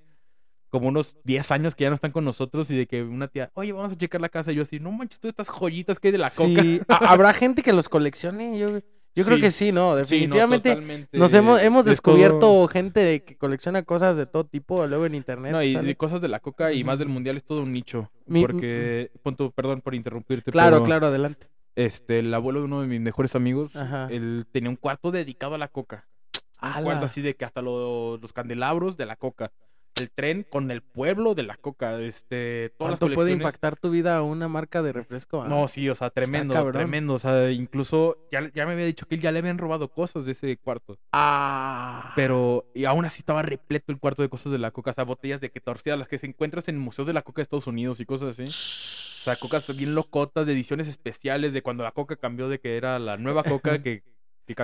[0.69, 3.49] como unos 10 años que ya no están con nosotros y de que una tía,
[3.55, 4.51] oye, vamos a checar la casa.
[4.51, 6.61] Y yo así, no manches, todas estas joyitas que hay de la coca.
[6.61, 8.57] Sí, ha- ¿habrá gente que los coleccione?
[8.59, 8.79] Yo,
[9.15, 9.41] yo creo Sí.
[9.41, 9.71] que sí, ¿no?
[9.71, 14.15] Sí, no, Definitivamente totalmente, nos hemos, hemos de descubierto todo- gente de que colecciona cosas
[14.17, 15.51] de todo tipo, luego en internet.
[15.51, 18.09] No, y de cosas de la coca y más del mundial es todo un nicho.
[18.25, 20.51] Mi- porque, punto, perdón por interrumpirte.
[20.51, 21.47] Claro, pero, claro, adelante.
[21.75, 24.07] Este, el abuelo de uno de mis mejores amigos, Ajá.
[24.11, 26.07] él tenía un cuarto dedicado a la coca.
[26.61, 29.51] Un cuarto así de que hasta lo- los candelabros de la coca.
[29.99, 31.99] El tren con el pueblo de la coca.
[31.99, 35.43] Este, todas las ¿Cuánto puede impactar tu vida una marca de refresco?
[35.43, 35.47] ah?
[35.47, 37.13] No, sí, o sea, tremendo, tremendo.
[37.13, 40.31] O sea, incluso ya, ya me había dicho que ya le habían robado cosas de
[40.31, 40.97] ese cuarto.
[41.11, 42.13] Ah.
[42.15, 44.91] Pero, y aún así estaba repleto el cuarto de cosas de la coca.
[44.91, 47.41] O sea, botellas de que torcidas, las que se encuentras en museos de la coca
[47.41, 48.43] de Estados Unidos y cosas así.
[48.43, 52.77] O sea, cocas bien locotas, de ediciones especiales, de cuando la coca cambió de que
[52.77, 54.03] era la nueva coca que,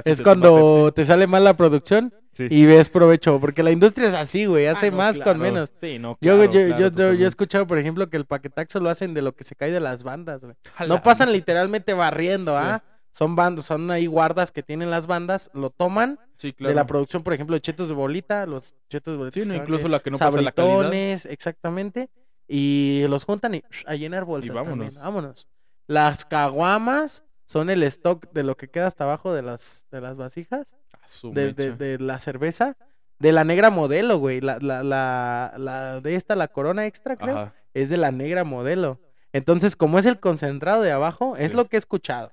[0.03, 2.13] Es cuando te sale mal la producción.
[2.37, 2.47] Sí.
[2.49, 5.71] y ves provecho, porque la industria es así, güey, Ah, hace no, más con menos.
[5.81, 8.25] Sí, no, Yo, claro, yo, claro, yo, yo- yo he escuchado, por ejemplo, que el
[8.25, 10.53] paquetaxo lo hacen de lo que se cae de las bandas, güey.
[10.85, 12.57] No pasan literalmente barriendo, Sí.
[12.61, 12.83] ¿ah?
[13.13, 17.23] Son bandos, son ahí guardas que tienen las bandas, lo toman Sí, de la producción,
[17.23, 19.41] por ejemplo, de chetos de bolita, los chetos de bolita.
[19.41, 20.91] Sí, no, incluso la que no pasa la calidad.
[21.31, 22.09] exactamente.
[22.49, 24.87] Y los juntan y a llenar bolsas vámonos.
[24.93, 25.01] también.
[25.01, 25.47] Vámonos.
[25.87, 30.17] Las caguamas son el stock de lo que queda hasta abajo de las, de las
[30.17, 30.75] vasijas,
[31.23, 32.77] de, de, de la cerveza,
[33.19, 34.41] de la negra modelo, güey.
[34.41, 37.55] La, la, la, la de esta, la corona extra, creo, Ajá.
[37.73, 38.99] es de la negra modelo.
[39.34, 42.31] Entonces, como es el concentrado de abajo, es lo que he escuchado.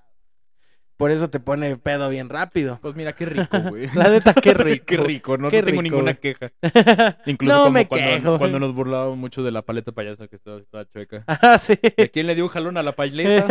[0.96, 2.78] Por eso te pone pedo bien rápido.
[2.80, 3.88] Pues mira, qué rico, güey.
[3.94, 4.84] La neta, qué rico.
[4.86, 6.34] qué rico, no, Qué no tengo rico, ninguna güey.
[6.34, 6.52] queja.
[7.26, 8.38] Incluso No como me cuando, quejo.
[8.38, 11.24] cuando nos burlábamos mucho de la paleta payasa que estaba, estaba chueca.
[11.26, 11.74] Ah, sí.
[11.96, 13.46] ¿De quién le dio un jalón a la paleta?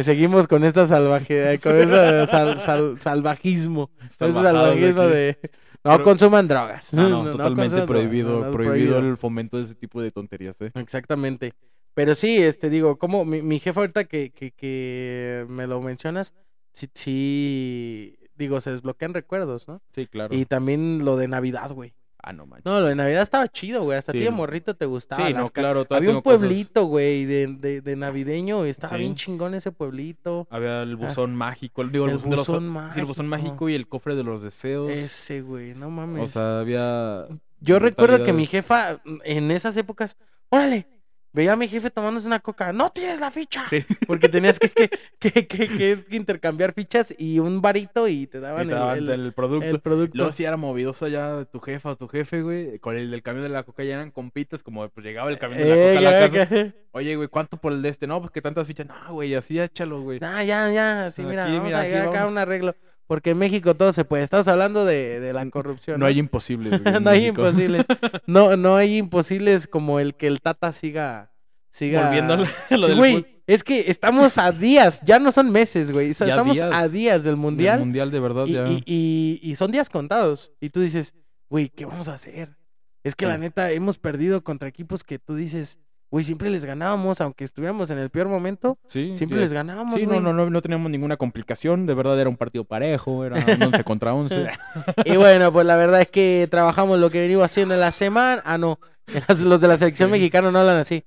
[0.00, 3.90] Seguimos con esta salvaje, con ese sal- sal- salvajismo.
[4.04, 5.38] Ese de salvajismo de
[5.84, 6.92] no Pero- consuman drogas.
[6.92, 10.70] No, no, No totalmente prohibido, prohibido, el fomento de ese tipo de tonterías, ¿eh?
[10.74, 11.52] Exactamente.
[11.94, 16.32] Pero sí, este digo, como mi, mi jefa ahorita que, que, que me lo mencionas,
[16.72, 19.82] sí, sí, digo, se desbloquean recuerdos, ¿no?
[19.94, 20.34] Sí, claro.
[20.34, 21.94] Y también lo de Navidad, güey.
[22.24, 22.64] Ah, no manches.
[22.66, 23.98] No, lo de Navidad estaba chido, güey.
[23.98, 24.24] Hasta a ti Sí.
[24.26, 25.26] de morrito te gustaba.
[25.26, 25.84] sí, no, claro.
[25.90, 28.64] Había un pueblito, güey, de, de, de navideño.
[28.64, 30.46] y Estaba bien chingón ese pueblito.
[30.48, 33.48] Había el buzón mágico, digo, el, El buzón, de los- buzón sí, el buzón mágico.
[33.48, 34.88] mágico y el cofre de los deseos.
[34.88, 36.22] Ese, güey, no mames.
[36.22, 37.26] O sea, había...
[37.60, 40.16] Yo recuerdo que mi jefa, en esas épocas,
[40.48, 40.86] órale,
[41.32, 43.64] veía a mi jefe tomándose una coca, no tienes la ficha.
[43.70, 43.84] Sí.
[44.06, 48.66] Porque tenías que, que, que, que- intercambiar fichas y un varito y te y daban
[48.68, 49.68] te el, daban el- el producto.
[49.68, 50.16] el producto.
[50.18, 52.78] Luego si era movidoso ya tu jefa o tu jefe, güey.
[52.78, 55.60] Con el del camión de la coca ya eran compitas, como pues llegaba el camión
[55.62, 56.54] de la Eh, coca a la ya, casa.
[56.54, 56.74] ya.
[56.92, 58.06] Oye, güey, ¿cuánto por el de este?
[58.06, 58.86] No, pues que tantas fichas.
[58.86, 60.18] No, güey, así échalo, güey.
[60.22, 62.74] Ah, ya, ya, sí, mira, Aquí, vamos mira, a llegar acá a un arreglo.
[63.12, 64.22] Porque en México todo se puede.
[64.24, 66.00] Estamos hablando de, de la corrupción.
[66.00, 66.94] No hay imposibles, güey.
[67.02, 67.84] no hay imposibles.
[68.26, 71.30] No, no hay imposibles como el que el Tata siga.
[71.70, 72.06] siga...
[72.06, 72.36] Volviendo a
[72.70, 76.08] lo- Sí, del güey, es que estamos a días, ya no son meses, güey.
[76.08, 77.80] estamos días a días del del mundial.
[77.80, 78.66] mundial, de verdad, y, ya.
[78.66, 80.50] y, y- y son días contados.
[80.58, 81.12] Y tú dices,
[81.50, 82.56] güey, ¿qué vamos a hacer?
[83.04, 85.76] Es que la neta, hemos perdido contra equipos que tú dices,
[86.12, 90.04] güey, siempre les ganábamos, aunque estuviéramos en el peor momento, Sí, siempre les ganábamos, Sí,
[90.04, 90.20] güey.
[90.20, 91.86] no, no, no, no teníamos ninguna complicación.
[91.86, 94.46] De verdad era un partido parejo, era un 11 contra 11.
[95.06, 98.40] Y bueno, pues la verdad es que trabajamos lo que venimos haciendo en la semana.
[98.44, 98.78] Ah, no,
[99.42, 100.12] los de la selección Sí.
[100.12, 101.02] mexicana no hablan así.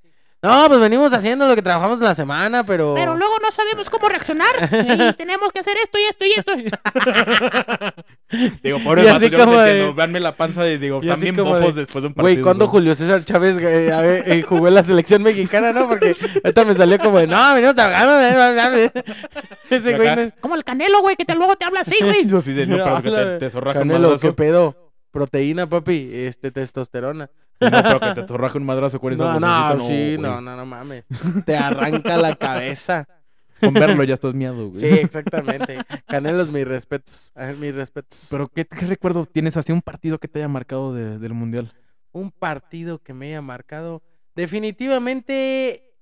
[0.46, 2.94] No, pues venimos haciendo lo que trabajamos la semana, pero...
[2.94, 4.70] Pero luego no sabemos cómo reaccionar.
[4.96, 6.54] Y tenemos que hacer esto y esto y esto.
[8.64, 9.94] digo, pobre yo los como de- entiendo.
[9.96, 12.34] Veanme la panza y digo, y están bien de, bofos después de un partido.
[12.34, 12.68] Güey, ¿cuándo.
[12.68, 15.88] Julio César Chávez eh, a ver, eh, jugó en la selección mexicana, no?
[15.88, 18.22] Porque ahorita me salió como de, no, venimos trabajando.
[18.22, 19.04] eh, eh, eh".
[19.70, 22.28] Ese güey Como el canelo, güey, que te, luego te habla así, güey.
[22.28, 24.92] Yo sí de, no, pero que te, te Canelo, ¿qué pedo?
[25.12, 27.30] Proteína, papi, este, testosterona.
[27.60, 31.06] No, pero que te zorraje un madrazo No, vocecita, no, sí, no, no, no mames.
[31.46, 33.08] Te arranca la cabeza.
[33.62, 34.82] Con verlo ya estás miado, güey.
[34.82, 35.78] Sí, exactamente.
[36.08, 37.32] Canelos, mis respetos.
[37.36, 38.28] ah, Mis respetos.
[38.30, 41.74] Pero ¿qué, qué recuerdo tienes así un partido que te haya marcado de- del mundial?
[42.12, 44.02] un partido que me haya marcado.
[44.36, 45.94] Definitivamente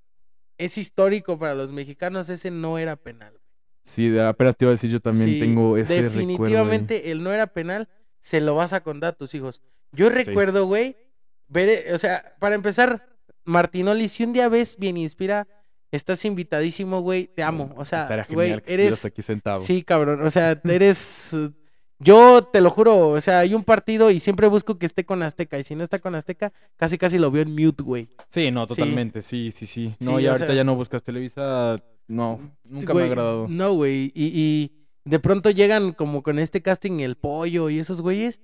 [0.58, 2.28] es histórico para los mexicanos.
[2.30, 3.34] Ese no era penal.
[3.82, 6.18] Sí, de- apenas te iba a decir, yo también Sí, tengo ese recuerdo.
[6.18, 6.26] ahí.
[6.26, 7.88] Definitivamente el no era penal
[8.20, 9.60] se lo vas a contar a tus hijos.
[9.92, 10.96] Yo recuerdo, güey,
[11.54, 13.06] eh, o sea, para empezar,
[13.44, 15.46] Martinoli, si un día ves bien inspira,
[15.90, 17.72] estás invitadísimo, güey, te amo.
[17.76, 19.60] O sea, Estaría güey, genial que eres aquí sentado.
[19.62, 20.20] Sí, cabrón.
[20.22, 21.36] O sea, eres.
[22.00, 25.22] Yo te lo juro, o sea, hay un partido y siempre busco que esté con
[25.22, 25.58] Azteca.
[25.58, 28.08] Y si no está con Azteca, casi casi lo veo en mute, güey.
[28.28, 29.94] Sí, no, totalmente, sí, sí, sí.
[30.00, 33.46] No, Sí, o ahorita sea- ya no buscas Televisa, no, nunca Güey, me ha agradado.
[33.48, 34.12] No, güey.
[34.14, 34.72] Y, y
[35.04, 38.40] de pronto llegan como con este casting el pollo y esos güeyes.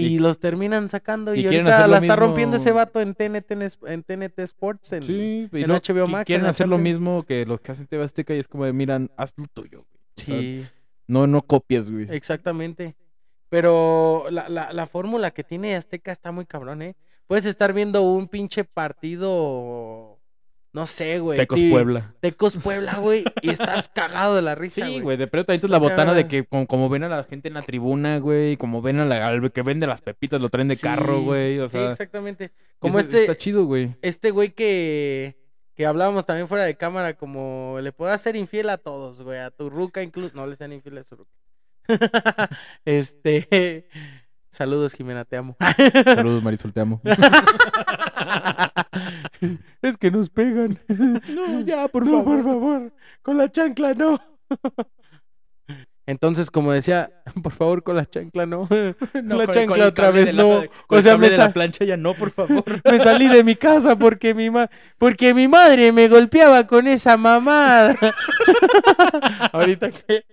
[0.00, 3.50] Y, Y- los terminan sacando y, ahorita la está rompiendo ese vato en TNT,
[3.86, 6.20] en TNT Sports, en, Sí, en no, HBO Max.
[6.20, 8.72] en Quieren hacer lo mismo que los que hacen TV Azteca y es como de,
[8.72, 10.00] miran, haz lo tuyo, güey.
[10.16, 10.66] O sea, Sí,
[11.08, 12.06] no, no copies, güey.
[12.10, 12.94] exactamente.
[13.48, 16.94] Pero la, la, la fórmula que tiene Azteca está muy cabrón, ¿eh?
[17.26, 20.07] Puedes estar viendo un pinche partido,
[20.72, 21.38] no sé, güey.
[21.38, 22.14] Tecos Puebla.
[22.20, 25.00] Tecos Puebla, güey, y estás cagado de la risa, Sí, güey.
[25.00, 27.48] güey, de pronto ahí Estás la botana de que como, como ven a la gente
[27.48, 30.68] en la tribuna, güey, como ven a la, al que vende las pepitas, lo traen
[30.68, 32.52] de carro, Sí, güey, o sí, sea, exactamente.
[32.78, 33.94] Como eso este, está chido, güey.
[34.02, 35.36] este güey que,
[35.74, 39.50] que hablábamos también fuera de cámara, como le puedo hacer infiel a todos, güey, a
[39.50, 41.30] tu ruca incluso, no le sean infieles a su ruca.
[42.84, 43.88] este,
[44.50, 45.56] saludos Jimena, te amo.
[46.04, 47.00] Saludos, Marisol, te amo.
[49.82, 50.78] es que nos pegan.
[50.88, 54.20] no, ya, por no, por favor, con la chancla no.
[56.08, 57.10] Entonces, como decía,
[57.42, 58.66] por favor, con la chancla no.
[59.12, 60.62] la chancla otra vez no.
[60.88, 62.64] O sea, me, de la plancha ya no, por favor.
[62.84, 67.18] me salí de mi casa porque mi ma- porque mi madre me golpeaba con esa
[67.18, 67.94] mamada.
[69.52, 70.24] Ahorita que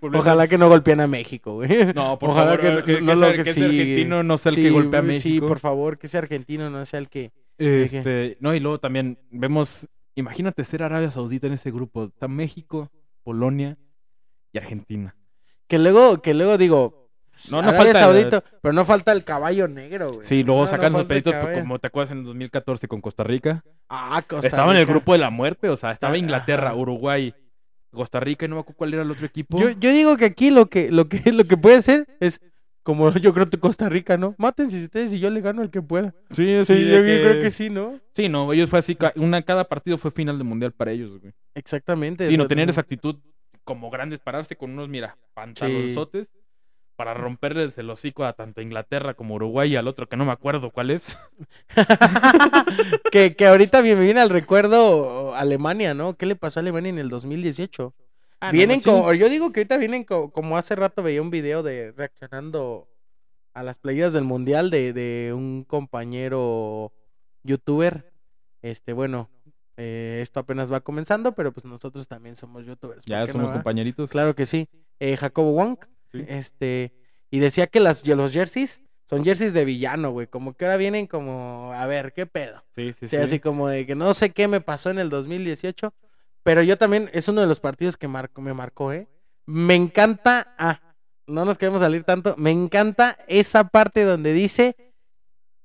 [0.00, 1.92] ojalá que no golpeen a México, güey.
[1.94, 4.56] No, por Ojalá favor, que que, no que lo ese- que argentino no sea el
[4.56, 5.22] Sí, que golpea a México.
[5.22, 9.18] Sí, por favor, que ese argentino no sea el que Este, no, y luego también
[9.30, 12.04] vemos, imagínate ser Arabia Saudita en ese grupo.
[12.04, 12.90] Está México,
[13.22, 13.76] Polonia
[14.52, 15.14] y Argentina.
[15.68, 17.08] que luego que luego digo
[17.50, 20.26] No, no Arabia falta- Saudita, pero no falta el caballo negro, güey.
[20.26, 23.00] Sí, luego No, no sacan sus peditos, pues, como te acuerdas en el 2014 con
[23.00, 23.64] Costa Rica.
[23.88, 24.92] Ah, Costa Estaba en el Rica.
[24.92, 26.74] grupo de la muerte, o sea, estaba Inglaterra.
[26.74, 27.34] Uruguay,
[27.92, 29.58] Costa Rica y no me acuerdo cuál era el otro equipo.
[29.58, 32.40] Yo, yo digo que aquí lo que, lo que, lo que puede ser es
[32.82, 34.34] como yo creo que Costa Rica, ¿no?
[34.38, 36.14] Mátense ustedes y yo le gano al que pueda.
[36.30, 38.00] sí, Sí, sí, yo creo que sí, ¿no?
[38.14, 41.32] Sí, no, ellos fue así, una, cada partido fue final de mundial para ellos, güey.
[41.54, 42.26] Exactamente.
[42.26, 43.16] Sí, no tenían esa actitud
[43.64, 46.28] como grandes, pararse con unos, mira, pantalonzotes
[46.96, 50.32] para romperles el hocico a tanto Inglaterra como Uruguay y al otro que no me
[50.32, 51.02] acuerdo cuál es.
[53.10, 56.14] que, que ahorita me viene al recuerdo Alemania, ¿no?
[56.16, 57.94] ¿Qué le pasó a Alemania en el 2018?
[58.40, 58.90] Ah, no, vienen sí.
[58.90, 62.88] como, yo digo que ahorita vienen co- como hace rato veía un video de reaccionando
[63.54, 66.92] a las playeras del mundial de, de un compañero
[67.44, 68.12] youtuber.
[68.62, 69.28] Este, bueno,
[69.76, 73.00] eh, esto apenas va comenzando, pero pues nosotros también somos youtubers.
[73.02, 73.54] ¿por Ya no, somos va?
[73.54, 74.10] compañeritos.
[74.10, 74.68] Claro que sí.
[75.00, 75.78] Eh, Jacobo Wong,
[76.12, 76.24] Sí.
[76.28, 76.92] este,
[77.30, 81.06] y decía que las, los jerseys son jerseys de villano, güey, como que ahora vienen
[81.06, 82.62] como, a ver, ¿qué pedo?
[82.74, 83.24] Sí, sí, O sea, sí.
[83.24, 85.92] así como de que no sé qué me pasó en el 2018,
[86.42, 89.08] pero yo también, es uno de los partidos que marcó, me marcó, ¿eh?
[89.46, 90.80] Me encanta, ah,
[91.26, 94.76] no nos queremos salir tanto, me encanta esa parte donde dice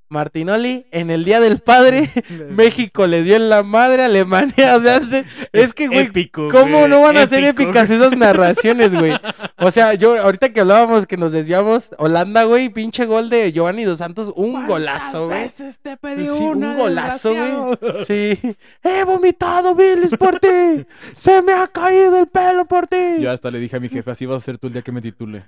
[0.09, 2.09] Martinoli, en el Día del Padre,
[2.49, 6.47] México le dio en la madre a Alemania, o sea, es, es que, güey, épico,
[6.49, 9.13] ¿Cómo güey, no van a ser épicas esas narraciones, güey?
[9.57, 13.83] O sea, yo ahorita que hablábamos que nos desviamos, Holanda, güey, pinche gol de Giovanni
[13.83, 15.43] Dos Santos, un golazo, güey.
[15.43, 18.05] veces te pedí Sí, una, un golazo, güey.
[18.05, 18.39] Sí.
[18.83, 20.85] He vomitado, Billis, por ti.
[21.13, 23.19] Se me ha caído el pelo por ti.
[23.19, 24.91] Yo hasta le dije a mi jefe, así vas a ser tú el día que
[24.91, 25.43] me titule.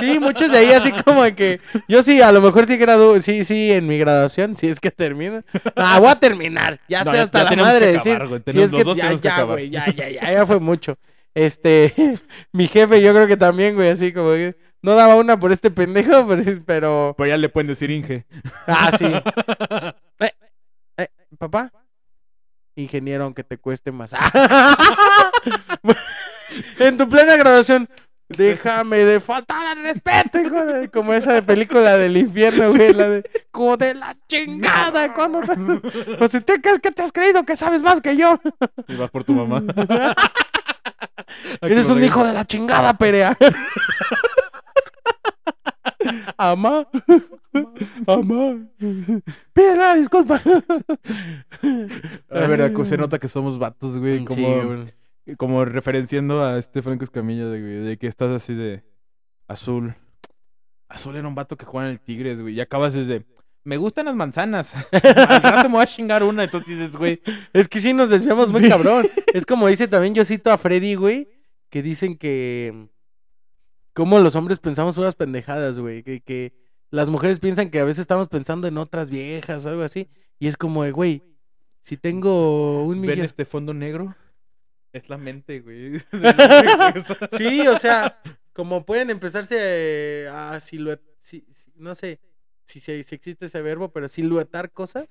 [0.00, 2.78] Sí, muchos de ahí así como de que yo sí, a lo mejor sí
[3.18, 5.42] gradu, sí, sí, en mi graduación, si es que termino.
[5.76, 6.80] Ah, voy a terminar.
[6.88, 8.12] Ya No, estoy hasta ya la tenemos madre que de decir.
[8.12, 9.54] acabar, güey, Si tenemos- es los que dos ya, tenemos que ya, acabar.
[9.56, 10.98] güey, ya, ya, ya, ya fue mucho.
[11.34, 11.94] Este,
[12.52, 15.70] mi jefe, yo creo que también, güey, así como que no daba una por este
[15.70, 18.26] pendejo, pero, pero Pues ya le pueden decir Inge.
[18.66, 19.04] ah, sí.
[20.20, 20.32] Eh,
[20.98, 21.70] eh, papá,
[22.76, 24.12] ingeniero, aunque te cueste más.
[26.78, 27.88] en tu plena graduación,
[28.28, 30.88] déjame de faltar al respeto, hijo de...
[30.90, 33.30] Como esa de película del infierno, güey, la de...
[33.50, 35.52] Como de la chingada, cuando te...
[36.24, 38.38] O si te crees que te has creído que sabes más que yo.
[38.86, 39.62] Y vas por tu mamá.
[41.60, 43.36] Eres un hijo de la chingada, Perea.
[46.36, 46.86] Amá.
[48.06, 48.56] Amá.
[49.52, 50.40] Pídela, disculpa.
[52.30, 54.18] A ver, acu- se nota que somos vatos, güey.
[54.20, 54.84] Sí, Como, güey.
[55.36, 58.82] Como referenciando a este Franco Escamilla, de, güey, de que estás así de
[59.46, 59.94] azul.
[60.88, 62.54] Azul era un vato que jugaba en el Tigres, güey.
[62.54, 63.26] Y acabas desde.
[63.64, 64.74] Me gustan las manzanas.
[64.92, 66.44] Al rato me voy a chingar una.
[66.44, 67.20] Entonces dices, güey.
[67.52, 69.06] Es que sí nos desviamos muy cabrón.
[69.34, 71.28] Es como dice también yo cito a Freddy, güey,
[71.68, 72.88] que dicen que
[73.92, 76.54] como los hombres pensamos unas pendejadas, güey, que, que
[76.90, 80.46] las mujeres piensan que a veces estamos pensando en otras viejas o algo así, y
[80.46, 81.24] es como, de, güey,
[81.82, 83.26] si tengo un ¿Ven millón...
[83.26, 84.14] este fondo negro?
[84.92, 86.00] Es la mente, güey.
[87.36, 88.20] Sí, o sea,
[88.52, 91.04] como pueden empezarse eh, a siluetar,
[91.76, 92.20] no sé
[92.64, 95.06] si, si, si existe ese verbo, pero siluetar cosas.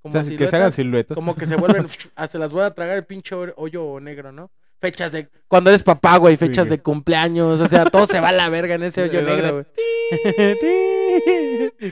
[0.00, 1.14] O Como sea, que se hagan siluetas.
[1.16, 4.30] como que se vuelven, ah, se las voy a tragar el pinche ho- hoyo negro,
[4.32, 4.50] ¿no?
[4.80, 8.32] fechas de cuando eres papá, güey, fechas de cumpleaños, o sea, todo se va a
[8.32, 9.66] la verga en ese hoyo negro, güey.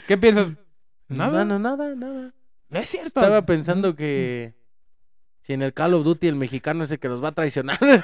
[0.06, 0.54] ¿Qué piensas?
[1.08, 1.44] Nada.
[1.44, 2.32] No, no, nada, nada.
[2.68, 3.08] No es cierto.
[3.08, 4.54] Estaba pensando que
[5.46, 7.78] si en el Call of Duty el mexicano es el que los va a traicionar.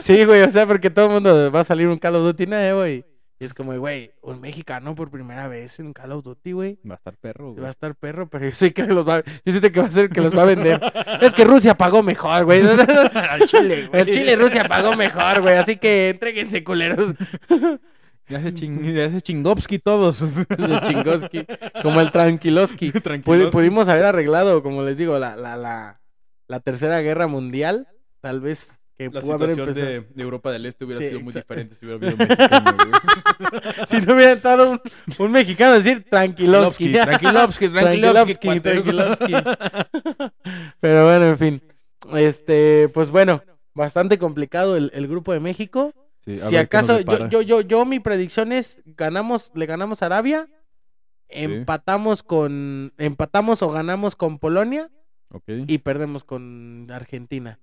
[0.00, 2.46] sí, güey, o sea, porque todo el mundo va a salir un Call of Duty
[2.46, 3.06] nuevo y,
[3.40, 6.78] y es como, güey, un mexicano por primera vez en un Call of Duty, güey.
[6.86, 7.62] Va a estar perro, güey.
[7.62, 9.90] Va a estar perro, pero yo sé que los va, yo sé que va a
[9.90, 10.78] ser el que los va a vender.
[11.22, 12.60] es que Rusia pagó mejor, güey.
[13.14, 15.56] Al chile, El Chile Rusia pagó mejor, güey.
[15.56, 17.14] Así que entréguense, culeros.
[18.28, 18.82] Ya se, ching...
[18.94, 20.20] ya se Chingovsky todos.
[20.48, 21.46] De Chingoski.
[21.82, 22.92] Como el Tranquiloski.
[23.24, 26.00] Pudi- pudimos haber arreglado, como les digo, la, la, la,
[26.46, 27.88] la tercera guerra mundial.
[28.20, 30.08] Tal vez que La pudo haber situación empezado.
[30.08, 33.62] de, de Europa del Este hubiera Sí, sido muy diferente si hubiera habido mexicano, güey.
[33.88, 34.80] Si no hubiera estado un,
[35.18, 36.92] un mexicano a decir Tranquiloski.
[36.92, 39.32] Tranquilovsky, Tranquilovsky, Tranquilovsky, Tranquilovsky.
[40.80, 41.62] Pero bueno, en fin.
[42.14, 43.42] Este, pues bueno,
[43.74, 45.92] bastante complicado el, el grupo de México.
[46.36, 50.48] Sí, si acaso, yo, yo, yo, yo, mi predicción es ganamos, le ganamos a Arabia,
[51.28, 54.90] empatamos con, empatamos o ganamos con Polonia
[55.46, 57.58] y perdemos con Argentina.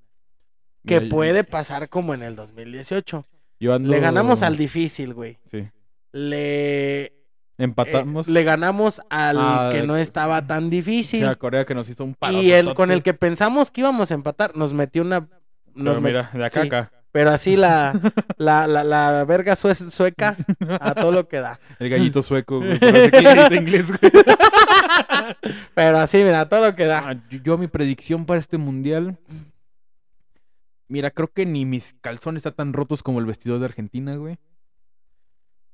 [0.86, 3.26] Que Mira, yo- puede pasar como en el 2018.
[3.60, 5.40] yo ando- Le ganamos al difícil, güey.
[5.46, 5.68] Sí.
[6.12, 7.14] Le, eh,
[7.58, 8.28] Empatamos.
[8.28, 11.26] le ganamos al Ah, que no estaba tan difícil.
[11.26, 12.40] a Corea que nos hizo un paro.
[12.42, 15.28] y el con el que pensamos que íbamos a empatar, nos metió una...
[15.74, 16.68] Nos Pero mira, de acá sí.
[16.68, 16.92] acá.
[17.16, 17.94] Pero así la,
[18.36, 20.36] la, la, la verga sue- sueca
[20.82, 21.62] a todo lo que da.
[21.80, 22.78] El gallito sueco, güey.
[22.78, 24.12] Que grita inglés, güey.
[25.74, 27.08] Pero así, mira, a todo lo que da.
[27.10, 29.18] Ah, yo, yo mi predicción para este mundial.
[30.90, 34.38] Mira, creo que ni mis calzones están tan rotos como el vestidor de Argentina, güey.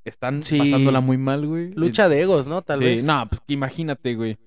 [0.06, 0.60] Están Sí.
[0.60, 1.74] pasándola muy mal, güey.
[1.74, 2.62] Lucha de egos, ¿no?
[2.62, 3.04] Tal sí, vez.
[3.04, 4.38] no, pues imagínate, güey.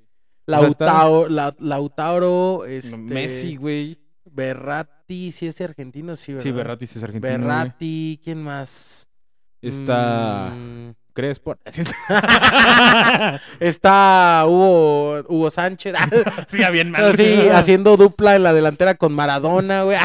[0.47, 3.99] Lautaro, La- Lautaro, este, Messi, güey.
[4.35, 6.43] Berratti, sí es argentino, sí, ¿verdad?
[6.43, 7.33] Sí, Berratti sí es argentino.
[7.33, 9.07] Berratti, ¿quién más?
[9.63, 11.57] Está Mm, Crespo.
[13.61, 15.95] está Hugo, Hugo Sánchez.
[16.51, 19.99] sí, bien Así, haciendo dupla en la delantera con Maradona, güey.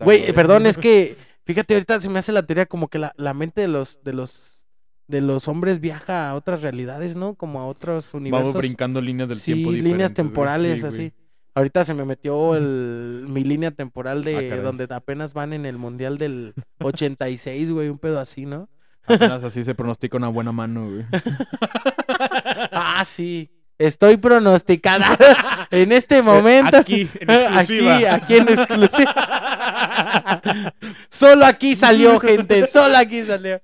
[0.00, 3.34] Güey, perdón, es que, fíjate, ahorita se me hace la teoría como que la, la
[3.34, 4.66] mente de los, de los,
[5.06, 7.34] de los hombres viaja a otras realidades, ¿no?
[7.34, 8.54] Como a otros universos.
[8.54, 10.26] Vamos brincando líneas del sí, tiempo líneas diferentes, güey.
[10.26, 11.12] temporales, Sí, así.
[11.54, 14.60] Ahorita se me metió el, mi línea temporal de Ah, caray.
[14.64, 18.68] donde apenas van en el Mundial del 86, güey, un pedo así, ¿no?
[19.06, 21.04] Apenas así se pronostica una buena mano, güey.
[22.72, 23.50] Ah, sí.
[23.78, 25.18] Estoy pronosticada
[25.70, 26.76] en este momento.
[26.76, 27.96] Aquí, en exclusiva.
[27.96, 30.40] Aquí, aquí en exclusiva.
[31.10, 32.66] Solo aquí salió, gente.
[32.66, 33.60] Solo aquí salió.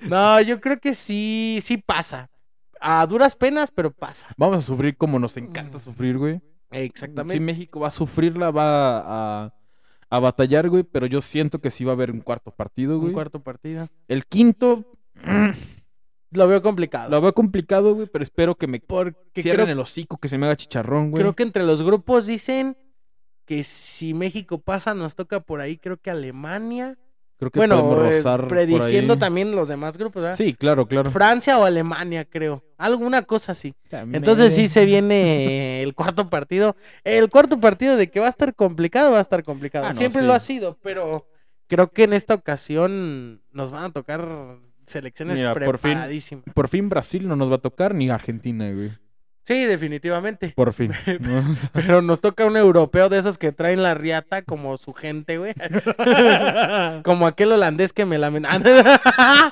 [0.00, 2.28] No, yo creo que sí, sí pasa.
[2.80, 4.26] A duras penas, pero pasa.
[4.36, 6.40] Vamos a sufrir como nos encanta sufrir, güey.
[6.72, 7.34] Exactamente.
[7.34, 9.54] Sí, México va a sufrirla, va a,
[10.10, 13.08] a batallar, güey, pero yo siento que sí va a haber un cuarto partido, güey.
[13.08, 13.88] Un cuarto partido.
[14.08, 14.84] El quinto
[16.34, 17.10] Lo veo complicado.
[17.10, 20.38] lo veo complicado, güey, pero espero que me Porque cierren creo, el hocico, que se
[20.38, 21.22] me haga chicharrón, güey.
[21.22, 22.76] creo que entre los grupos dicen
[23.44, 26.98] que si México pasa, nos toca por ahí, creo que Alemania.
[27.42, 29.18] Creo que bueno, podemos eh, prediciendo ahí.
[29.18, 30.36] también los demás grupos, ¿verdad?
[30.36, 31.10] Sí, claro, claro.
[31.10, 32.62] Francia o Alemania, creo.
[32.78, 33.74] Alguna cosa así.
[33.90, 36.76] Entonces sí se viene el cuarto partido.
[37.02, 39.86] El cuarto partido de que va a estar complicado, va a estar complicado.
[39.86, 40.26] Ah, no, Siempre sí.
[40.28, 41.26] lo ha sido, pero
[41.66, 45.90] creo que en esta ocasión nos van a tocar selecciones Mira, por fin.
[45.90, 46.44] preparadísimas.
[46.54, 48.92] Por fin Brasil no nos va a tocar ni Argentina, güey.
[49.44, 50.52] Sí, definitivamente.
[50.54, 50.92] Por fin.
[51.72, 55.52] Pero nos toca un europeo de esos que traen la riata como su gente, güey.
[57.02, 58.28] como aquel holandés que me la...
[59.18, 59.50] ah,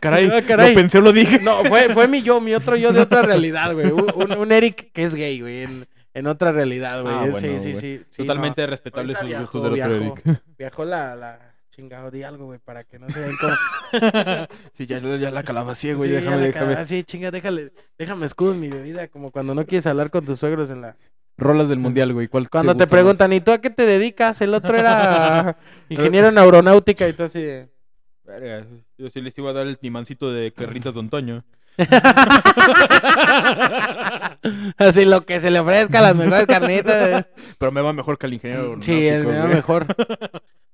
[0.00, 0.30] caray.
[0.32, 0.70] Ah, caray.
[0.74, 1.40] Lo pensé, lo dije.
[1.40, 3.90] No, fue, fue mi yo, mi otro yo de otra realidad, güey.
[3.92, 7.14] Un, un- un Eric que es gay, güey, en, en otra realidad, güey.
[7.14, 8.66] Ah, sí, bueno, sí, sí, sí, Totalmente no.
[8.68, 10.18] respetables Ahorita sus gustos del otro viajó.
[10.24, 10.42] Eric.
[10.58, 11.49] Viajó la, la
[11.80, 13.54] chingado, di algo, güey, para que no se den como...
[14.72, 16.08] Sí, ya, ya la calabacé, güey.
[16.10, 16.72] Sí, ya déjame, la déjame.
[16.74, 20.24] cara- sí, chinga, déjale, déjame escudo en mi bebida, como cuando no quieres hablar con
[20.26, 20.96] tus suegros en la...
[21.38, 22.28] Rolas del mundial, güey.
[22.28, 22.90] ¿Cuál Cuando te más?
[22.90, 24.38] preguntan, ¿y tú a qué te dedicas?
[24.42, 25.56] El otro era
[25.88, 27.68] ingeniero en aeronáutica y tú así de...
[28.24, 28.66] Verga,
[28.98, 31.42] yo sí les iba a dar el timancito de Carritas Don Toño.
[34.76, 37.26] Así lo que se le ofrezca, las mejores carnitas.
[37.58, 39.86] Pero me va mejor que el ingeniero Sí, el aeronáutico, me va mejor.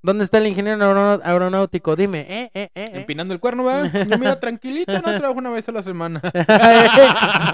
[0.07, 1.97] ¿Dónde está el ingeniero aeroná- aeronáutico?
[1.97, 2.51] Dime, ¿eh?
[2.55, 2.63] ¿eh?
[2.63, 2.71] ¿eh?
[2.77, 2.91] ¿eh?
[2.95, 3.89] Empinando el cuerno, va.
[3.89, 6.23] Yo mira, tranquilito, no trabajo una vez a la semana.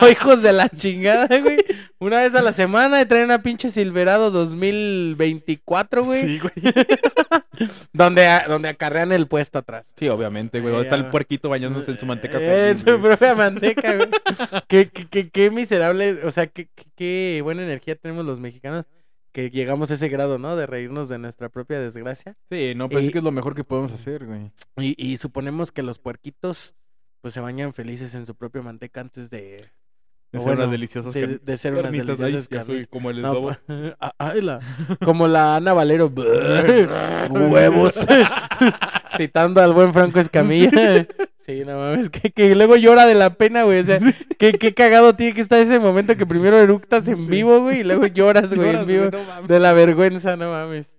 [0.03, 1.57] Oh, hijos de la chingada, güey.
[1.99, 6.21] Una vez a la semana y traen una pinche Silverado 2024, güey.
[6.21, 6.53] Sí, güey.
[7.93, 9.87] Donde, a- donde acarrean el puesto atrás.
[9.97, 10.73] Sí, obviamente, güey.
[10.73, 14.09] Eh, ¿Dónde está el puerquito bañándose en su manteca Eh, feliz, su propia manteca, güey.
[14.69, 18.85] qué, qué, qué, qué miserable, o sea, qué, qué, qué buena energía tenemos los mexicanos.
[19.33, 20.57] Que llegamos a ese grado, ¿no?
[20.57, 22.37] De reírnos de nuestra propia desgracia.
[22.51, 24.53] Sí, no, pero Y- es que es lo mejor que podemos hacer, güey.
[24.77, 26.75] Y, y suponemos que los puerquitos
[27.23, 29.65] pues se bañan felices en su propia manteca antes de...
[30.33, 32.89] De ser unas deliciosas de, car- de ser unas deliciosas carnitas.
[32.89, 34.61] como el No, pa- ay, la-
[35.05, 36.07] como la Ana Valero.
[37.31, 37.95] Huevos.
[39.17, 41.07] Citando al buen Franco Escamilla.
[41.59, 43.81] Sí, no mames, que, que luego llora de la pena, güey.
[43.81, 43.99] O sea,
[44.39, 47.31] qué, qué cagado tiene que estar ese momento que primero eructas en Sí.
[47.31, 49.09] vivo, güey, y luego lloras, güey, en vivo.
[49.11, 49.49] güey, no mames.
[49.49, 50.93] De la vergüenza, no mames.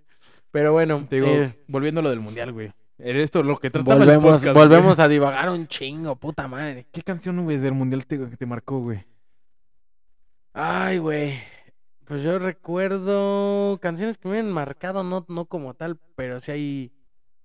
[0.50, 2.72] Pero bueno, Te digo, eh, volviendo a lo del mundial, güey.
[2.98, 5.04] Era Esto lo que trataba el volvemos, podcast, volvemos güey.
[5.04, 6.86] a divagar un chingo, puta madre.
[6.92, 9.04] ¿Qué canción, güey, del mundial te, que te marcó, güey?
[10.52, 11.34] Ay, güey.
[12.04, 16.92] Pues yo recuerdo canciones que me han marcado, no, no como tal, pero sí hay.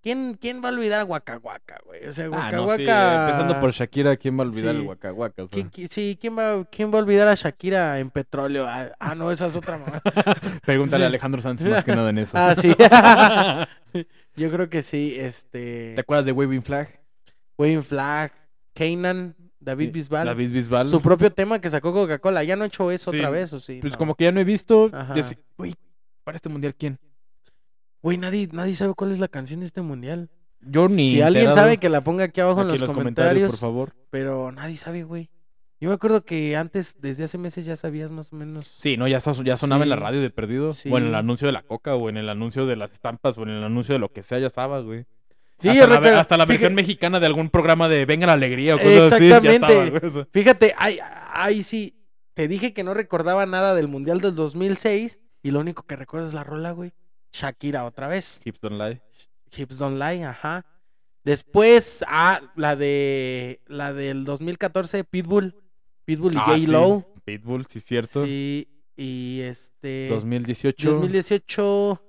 [0.01, 2.05] ¿Quién, quién va a olvidar a Waka Waka, güey?
[2.07, 4.79] O sea, Ah, Waka no, sí, empezando por Shakira, ¿quién va a olvidar Sí.
[4.81, 5.43] el Waka Waka?
[5.43, 5.59] o sea?
[5.63, 8.65] ¿Qui- qui- sí, ¿quién va, ¿quién va a olvidar a Shakira en petróleo?
[8.67, 10.01] Ah, ah, no, esa es otra mamá.
[10.65, 11.03] Pregúntale Sí.
[11.03, 12.37] a Alejandro Sanz más que nada en eso.
[12.37, 12.73] ah, sí.
[14.35, 15.93] yo creo que sí, este.
[15.95, 16.87] ¿Te acuerdas de Waving Flag?
[17.57, 18.31] Wayne Flag,
[18.73, 20.25] Kanan, David Bisbal.
[20.27, 20.87] David Bisbal.
[20.87, 22.43] Su propio tema que sacó Coca-Cola.
[22.45, 23.79] ¿Ya no ha hecho eso otra vez o sí?
[23.81, 23.99] Pues No.
[23.99, 24.89] como que ya no he visto.
[24.93, 25.13] Ajá.
[25.13, 25.73] yo sí- Güey,
[26.23, 26.97] para este mundial, ¿quién?
[28.01, 30.29] Güey, nadie, nadie sabe cuál es la canción de este mundial.
[30.61, 31.11] Yo ni.
[31.11, 33.93] si alguien sabe que la ponga aquí abajo Aquí en los, comentarios, por favor.
[34.09, 35.29] pero nadie sabe, güey.
[35.81, 38.67] Yo me acuerdo que antes, desde hace meses, ya sabías más o menos.
[38.79, 40.01] Sí, no, ya, ya sonaba en la Sí.
[40.01, 40.71] radio de perdido.
[40.91, 41.15] O en el Sí.
[41.15, 43.93] anuncio de la coca, o en el anuncio de las estampas, o en el anuncio
[43.93, 45.05] de lo que sea, ya sabes, güey.
[45.59, 48.33] Sí, hasta, yo la, hasta la versión fíjate- mexicana de algún programa de Venga la
[48.33, 49.25] Alegría o cosas así.
[49.31, 50.07] Exactamente.
[50.07, 50.27] O sea.
[50.31, 50.99] Fíjate, ay,
[51.31, 51.95] ay, sí.
[52.33, 56.27] Te dije que no recordaba nada del mundial del 2006 y lo único que recuerdo
[56.27, 56.91] es la rola, güey.
[57.31, 58.39] Shakira otra vez.
[58.43, 59.01] Hips don't lie.
[59.55, 60.63] Hips Don't Lie, ajá.
[61.23, 65.55] Después, ah, la de la del 2014, Pitbull.
[66.05, 66.55] Pitbull y Ah, J.
[66.59, 67.05] sí, Low.
[67.25, 68.23] Pitbull, sí, cierto.
[68.25, 70.07] Sí, y este.
[70.09, 70.91] 2018.
[70.91, 72.01] 2018.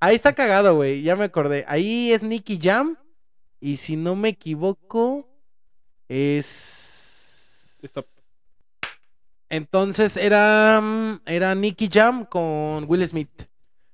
[0.00, 1.02] Ahí está cagado, güey.
[1.02, 1.64] Ya me acordé.
[1.68, 2.96] Ahí es Nicky Jam.
[3.60, 5.28] Y si no me equivoco,
[6.08, 7.78] es.
[7.82, 8.02] Está-
[9.48, 10.80] Entonces era.
[10.82, 13.44] mm, Era Nicky Jam con Will Smith.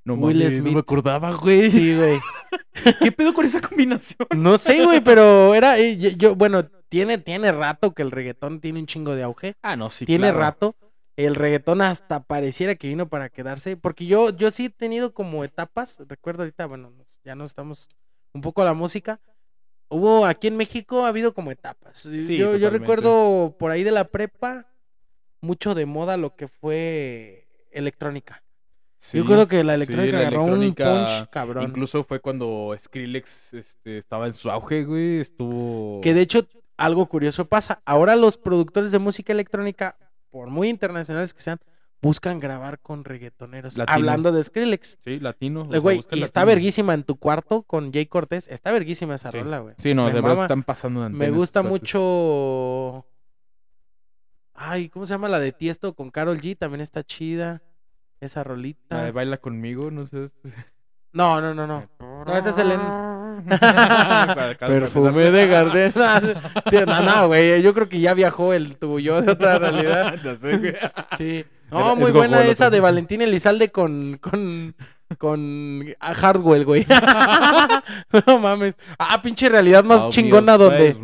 [0.05, 1.70] No, Will mames, no me acordaba, güey.
[1.70, 2.18] Sí, güey.
[3.00, 4.28] ¿Qué pedo con esa combinación?
[4.36, 5.78] No sé, güey, pero era.
[5.78, 9.55] eh, yo, yo- bueno, tiene, tiene rato que el reggaetón tiene un chingo de auge.
[9.62, 10.38] Ah, no, sí, tiene claro.
[10.38, 10.76] rato.
[11.16, 13.76] El reggaetón hasta pareciera que vino para quedarse.
[13.76, 15.98] Porque yo, yo sí he tenido como etapas.
[16.09, 16.92] Recuerdo ahorita, bueno,
[17.24, 17.88] ya no estamos
[18.32, 19.20] un poco a la música.
[19.88, 21.98] Hubo aquí en México ha habido como etapas.
[22.00, 24.66] Sí, yo, yo recuerdo por ahí de la prepa
[25.40, 28.42] mucho de moda lo que fue electrónica.
[29.05, 31.64] Sí, yo creo que la sí, electrónica la agarró un punch cabrón.
[31.64, 35.20] Incluso fue cuando Skrillex este, estaba en su auge, güey.
[35.20, 36.00] Estuvo.
[36.00, 36.46] Que de hecho,
[36.78, 37.82] algo curioso pasa.
[37.84, 39.98] Ahora los productores de música electrónica,
[40.30, 41.59] por muy internacionales que sean,
[42.00, 43.76] buscan grabar con reggaetoneros.
[43.76, 43.94] Latino.
[43.94, 44.98] Hablando de Skrillex.
[45.05, 45.68] Sí, latino.
[45.70, 48.48] sea, Güey, y está verguísima en tu cuarto con Jay Cortés.
[48.48, 49.38] Está verguísima esa Sí.
[49.38, 49.74] rola, güey.
[49.80, 50.42] Sí, no, Me de verdad mama.
[50.44, 53.05] están pasando Me gusta mucho.
[54.55, 56.57] Ay, ¿cómo se llama la de Tiesto con Carol G?
[56.57, 57.61] También está chida.
[58.25, 59.05] Esa La rolita.
[59.05, 60.31] de Baila conmigo, no sé.
[61.12, 61.89] No, no, no, no.
[62.27, 62.72] No, ese es el.
[64.59, 66.22] Perfume de Gardena.
[66.70, 67.61] Tío, No, no, güey.
[67.62, 70.14] Yo creo que ya viajó el tuyo de otra realidad.
[70.22, 70.75] ya sé, güey.
[71.18, 71.45] Sí.
[71.70, 74.18] No, muy buena esa de Valentín Elizalde con.
[74.18, 74.75] con.
[75.16, 75.84] Con.
[76.00, 76.86] Hardwell, güey.
[78.26, 78.76] no mames.
[78.98, 80.94] Ah, pinche realidad más Obvious chingona donde.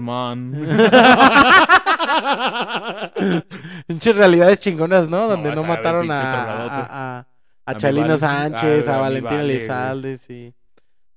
[3.87, 5.29] Pinches realidades chingonas, ¿no?
[5.29, 7.27] Donde no mataron pinche a,
[7.67, 9.57] a, Chalino Sánchez, a a mi Valentín vale, güey.
[9.57, 10.55] Elizalde, sí.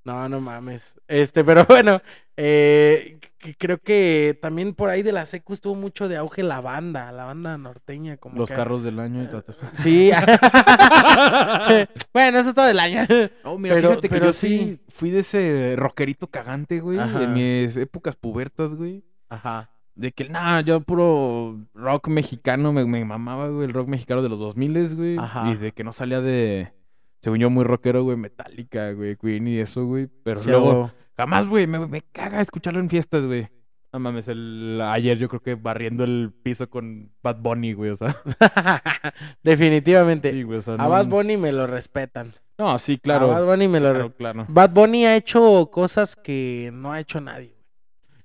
[0.04, 1.00] No, no mames.
[1.08, 2.02] Este, pero bueno,
[2.36, 6.62] eh, c- creo que también por ahí de la secu estuvo mucho de auge la
[6.62, 8.18] banda, la banda norteña.
[8.18, 9.44] Como Los que- carros del año y todo.
[9.76, 10.12] Sí.
[12.14, 13.02] bueno, eso es todo el año.
[13.44, 14.80] No, mira, Pero- fíjate que pero yo sí.
[14.90, 17.24] fui de ese rockerito cagante, güey, Ajá.
[17.24, 19.04] en mis épocas pubertas, güey.
[19.30, 19.70] Ajá.
[19.96, 24.30] De que, nada, yo puro rock mexicano, me, me mamaba, güey, el rock mexicano de
[24.30, 25.18] los 2000, güey.
[25.18, 25.52] Ajá.
[25.52, 26.74] Y de que no salía de,
[27.22, 30.08] según yo, muy rockero, güey, Metallica, güey, Queen y eso, güey.
[30.24, 30.92] Pero Sí, luego.
[31.18, 33.48] Jamás, güey, me, me caga escucharlo en fiestas, güey.
[33.92, 37.96] No mames, el, ayer yo creo que barriendo el piso con Bad Bunny, güey, o
[37.96, 38.16] sea.
[39.44, 40.32] Definitivamente.
[40.32, 42.34] Sí, güey, o sea, A Bad Bunny me lo respetan.
[42.58, 43.46] No, sí, A Bad claro.
[43.46, 44.46] Bunny me lo Claro, claro.
[44.50, 47.56] Bad Bunny ha hecho cosas que no ha hecho nadie.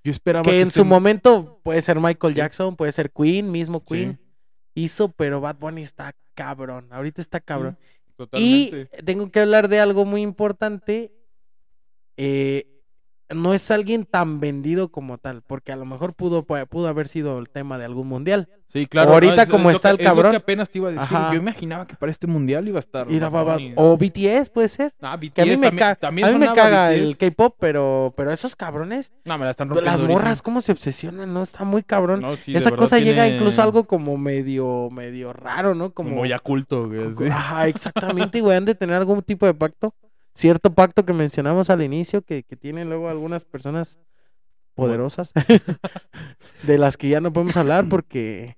[0.04, 2.38] Yo esperaba Que en este- su momento puede ser Michael Sí.
[2.38, 4.18] Jackson, puede ser Queen, mismo Queen.
[4.18, 4.24] Sí,
[4.84, 6.86] Hizo, pero Bad Bunny está cabrón.
[6.92, 7.76] Ahorita está cabrón.
[8.16, 8.88] totalmente.
[8.98, 11.12] Y tengo que hablar de algo muy importante.
[12.16, 12.77] Eh,
[13.34, 17.08] no es alguien tan vendido como tal, porque a lo mejor pudo, pu- pudo haber
[17.08, 18.48] sido el tema de algún mundial.
[18.70, 19.12] Sí, claro.
[19.14, 20.36] Ahorita es- como es está que- el es lo que cabrón.
[20.36, 21.02] apenas te iba a decir.
[21.16, 21.30] Ajá.
[21.32, 23.06] Yo imaginaba que para este mundial iba a estar.
[23.76, 24.92] O BTS puede ser.
[25.00, 27.00] Ah, Que a mí BTS me, también- ca- también a mí me caga BTS.
[27.08, 30.02] el K-pop, pero, pero esos cabrones, No, me la están las rompiendo.
[30.12, 30.44] morras, durísimo.
[30.44, 31.42] cómo se obsesionan, ¿no?
[31.42, 32.20] Está muy cabrón.
[32.20, 35.90] No, sí, de Esa cosa llega incluso a algo como medio, medio raro, ¿no?
[35.92, 37.30] Como, Como ya culto, güey.
[37.30, 38.56] Ajá, exactamente, güey.
[38.56, 39.94] Han de tener algún tipo de pacto.
[40.38, 43.98] Cierto pacto que mencionamos al inicio, que, que tienen luego algunas personas
[44.74, 45.32] poderosas,
[46.62, 48.56] de las que ya no podemos hablar porque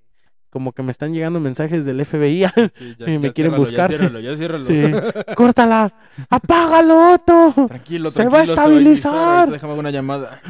[0.50, 2.44] como que me están llegando mensajes del FBI.
[2.54, 3.90] Sí, y me quieren ciérralo, buscar.
[3.90, 4.62] Ya ciérralo, ya ciérralo.
[4.62, 4.82] sí,
[5.34, 5.94] córtala,
[6.28, 7.54] apágalo, Otto.
[7.68, 9.50] Tranquilo, Se va a tranquilo, se va a estabilizar.
[9.50, 10.42] Déjame una llamada.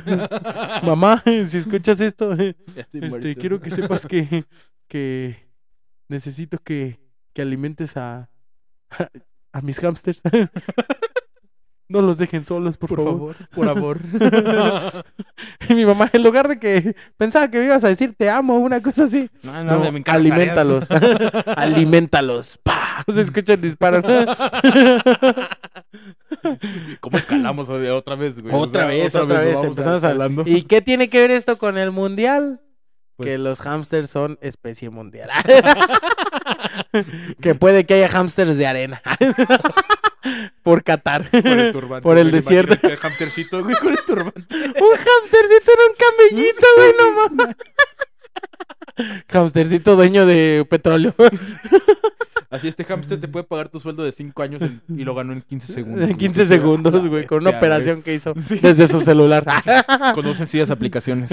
[0.82, 4.46] Mamá, si escuchas esto, este, quiero que sepas que,
[4.88, 5.36] que
[6.08, 6.98] necesito que,
[7.32, 8.28] que alimentes a,
[9.52, 10.22] a mis hamsters.
[11.90, 13.34] No los dejen solos, por, Por favor.
[13.34, 15.04] favor, por favor.
[15.68, 18.58] Y mi mamá, en lugar de que pensaba que me ibas a decir te amo,
[18.58, 19.28] una cosa así.
[19.42, 20.86] No, No, me- me alimentalos.
[20.86, 21.44] tareas.
[21.56, 22.58] alimentalos.
[22.62, 23.04] ¡Pah!
[23.12, 24.02] Se escucha el disparo.
[27.00, 28.54] ¿Cómo escalamos otra vez, güey?
[28.54, 29.54] O otra sea, vez, otra vez.
[29.54, 30.42] vamos Empezamos a escalando.
[30.46, 32.60] ¿Y qué tiene que ver esto con el mundial?
[33.20, 35.30] Pues- que los hamsters son especie mundial.
[37.40, 39.02] que puede que haya hamsters de arena.
[40.62, 41.30] Por Qatar.
[41.30, 42.02] Por el turbante.
[42.02, 42.86] Por el güey, desierto.
[42.86, 44.54] el hamstercito, güey, con el turbante.
[44.54, 47.56] un hamstercito en un camellito, güey, no mames.
[49.28, 51.14] Hamstercito dueño de petróleo.
[52.50, 55.32] Así este hamster te puede pagar tu sueldo de 5 años en- y lo ganó
[55.32, 56.00] en 15 segundos.
[56.02, 56.18] En güey.
[56.18, 59.44] 15 segundos, güey, con una operación que hizo desde su celular.
[60.14, 61.30] Con dos sencillas aplicaciones.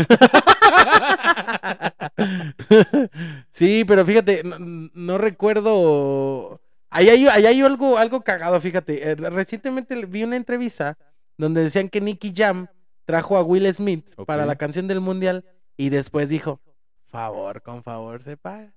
[3.52, 6.62] sí, pero fíjate, no, no recuerdo.
[6.90, 9.12] Ahí hay, ahí hay algo, algo cagado, fíjate.
[9.12, 10.98] Eh, Recientemente vi una entrevista
[11.38, 12.68] donde decían que Nicky Jam
[13.06, 15.46] trajo a Will Smith para la canción del mundial
[15.78, 16.60] y después dijo,
[17.08, 18.74] favor, con favor, se paga.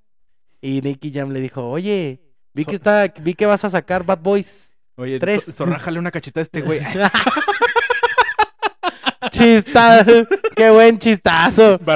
[0.61, 2.21] Y Nicky Jam le dijo, oye,
[2.55, 4.77] vi que está, vi que vas a sacar Bad Boys.
[4.97, 5.45] Oye, Tres.
[5.57, 6.81] zorrájale una cacheta a este güey.
[9.31, 10.27] Chistazo,
[10.57, 11.79] qué buen chistazo.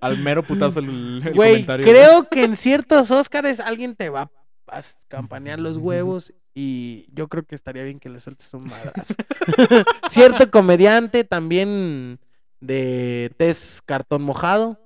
[0.00, 1.86] Al mero putazo el, el Güey, comentario.
[1.86, 4.30] creo que en ciertos Óscares alguien te va
[4.68, 9.14] a campanear los huevos y yo creo que estaría bien que le sueltes un madrazo.
[10.10, 12.18] Cierto comediante también
[12.60, 14.78] de test cartón mojado.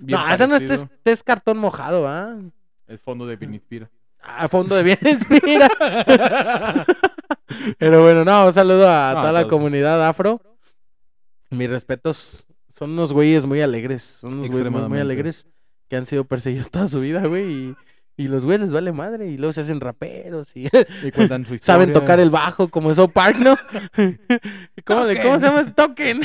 [0.00, 0.86] Bien no, ese no es parecido.
[0.88, 2.36] test, test cartón mojado, ¿ah?
[2.86, 3.90] El fondo de Vinispira.
[4.20, 5.68] A fondo de bien inspira.
[7.78, 10.40] Pero bueno, no, un saludo a No, toda la comunidad afro.
[11.50, 12.46] Mis respetos.
[12.76, 14.02] Son unos güeyes muy alegres.
[14.02, 15.46] Son unos güeyes muy, alegres
[15.88, 17.50] que han sido perseguidos toda su vida, güey.
[17.52, 17.76] Y,
[18.16, 19.28] y los güeyes les vale madre.
[19.28, 20.66] Y luego se hacen raperos y
[21.04, 21.74] Y cuentan su historia.
[21.80, 23.56] saben tocar el bajo como South Park, ¿no?
[24.84, 25.72] ¿Cómo, de- ¿Cómo se llama?
[25.74, 26.20] Token.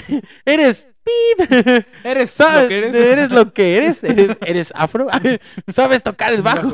[0.46, 1.86] Eres pip.
[2.04, 2.64] Eres ¿Sabes?
[2.64, 2.96] lo que eres.
[2.96, 4.04] Eres lo que eres.
[4.04, 5.08] Eres, eres afro.
[5.68, 6.72] Sabes tocar el bajo.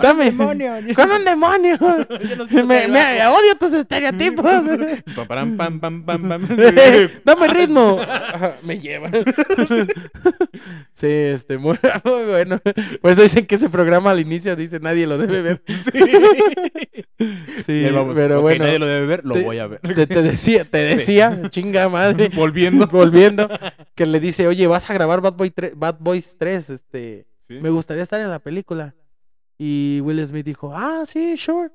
[0.00, 0.24] Dame.
[0.26, 0.72] demonio.
[0.94, 1.76] Con un demonio.
[1.78, 4.44] Yo no sé tocar Me, odio tus estereotipos.
[4.44, 6.48] Pam, param, pam, pam, pam, pam.
[7.24, 8.00] Dame ritmo.
[8.62, 9.10] Me lleva.
[10.94, 12.60] Sí, este, muy, muy bueno.
[13.00, 15.62] Por eso dicen que ese programa al inicio dice nadie lo debe ver.
[17.66, 18.14] Sí, Ahí vamos.
[18.14, 18.64] pero bueno.
[18.64, 19.80] nadie lo debe ver, lo te- voy a ver.
[19.80, 22.30] Te, te decía, te decía, chinga madre.
[22.34, 22.86] Volviendo.
[22.86, 23.29] Volviendo,
[23.94, 27.58] que le dice, oye, vas a grabar Bad, Boy Bad Boys 3, este, Sí.
[27.60, 28.94] me gustaría estar en la película.
[29.58, 31.70] Y Will Smith dijo, ah, sí, sure.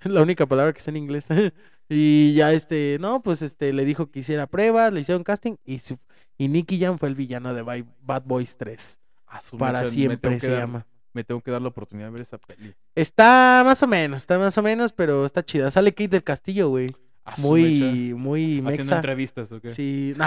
[0.00, 1.26] Es la única palabra que sé en inglés.
[1.88, 5.80] y ya este, no, pues este, le dijo que hiciera pruebas, le hicieron casting y,
[5.80, 5.98] su-
[6.38, 8.98] y Nicky Jam fue el villano de Bad Boys 3.
[9.26, 10.86] A su Para siempre se dar- llama.
[11.12, 12.74] Me tengo que dar la oportunidad de ver esa peli.
[12.94, 15.70] Está más o menos, está más o menos, pero está chida.
[15.70, 16.88] Sale Kate del Castillo, güey.
[17.26, 17.40] Mecha.
[17.42, 19.66] Muy, muy Haciendo entrevistas, ¿ok?
[19.68, 20.12] Sí.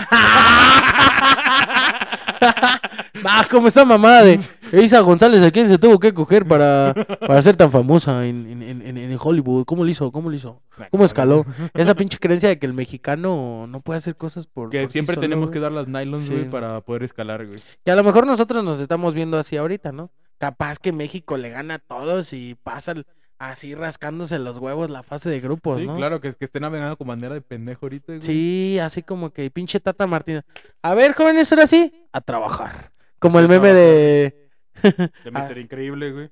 [3.24, 4.40] Ah, como esa mamada de
[4.84, 8.98] Isa González, ¿a quién se tuvo que coger para, para ser tan famosa en, en,
[8.98, 9.66] en, Hollywood?
[9.66, 10.12] ¿Cómo lo hizo?
[10.12, 10.62] ¿Cómo lo hizo?
[10.92, 11.46] ¿Cómo escaló?
[11.74, 14.70] Esa pinche creencia de que el mexicano no puede hacer cosas por.
[14.70, 15.54] Que por sí siempre solo, tenemos güey.
[15.54, 16.32] que dar las nylons, Sí.
[16.34, 17.60] güey, para poder escalar, güey.
[17.84, 20.12] Que a lo mejor nosotros nos estamos viendo así ahorita, ¿no?
[20.38, 23.08] Capaz que México le gana a todos y pasa el-
[23.40, 25.96] así rascándose los huevos la fase de grupos, sí, ¿no?
[25.96, 28.22] claro, que, que esté navegando con bandera de pendejo ahorita, güey.
[28.22, 30.44] Sí, así como que pinche Tata Martínez.
[30.82, 32.92] A ver, jóvenes, ahora sí, a trabajar.
[33.20, 33.76] Como Sí, el meme trabajar.
[33.76, 35.12] de...
[35.24, 36.30] De Mister Increíble, güey.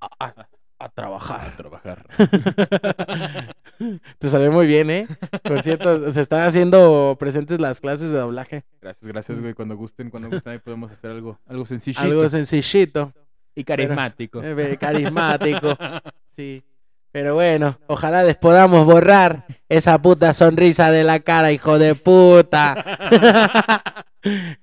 [0.00, 0.48] a, a-
[0.80, 1.56] a trabajar.
[1.56, 2.04] Trabajar.
[4.18, 5.06] Te salió muy bien, ¿eh?
[5.42, 8.64] Por cierto, se están haciendo presentes las clases de doblaje.
[8.82, 9.54] Gracias, gracias, güey.
[9.54, 12.02] Cuando gusten, cuando gusten, ahí podemos hacer algo, algo sencillito.
[12.02, 13.12] Algo sencillito,
[13.54, 14.42] y carismático.
[14.42, 15.76] eh, carismático.
[16.36, 16.62] Sí.
[17.12, 22.74] Pero bueno, ojalá les podamos borrar esa puta sonrisa de la cara, hijo de puta.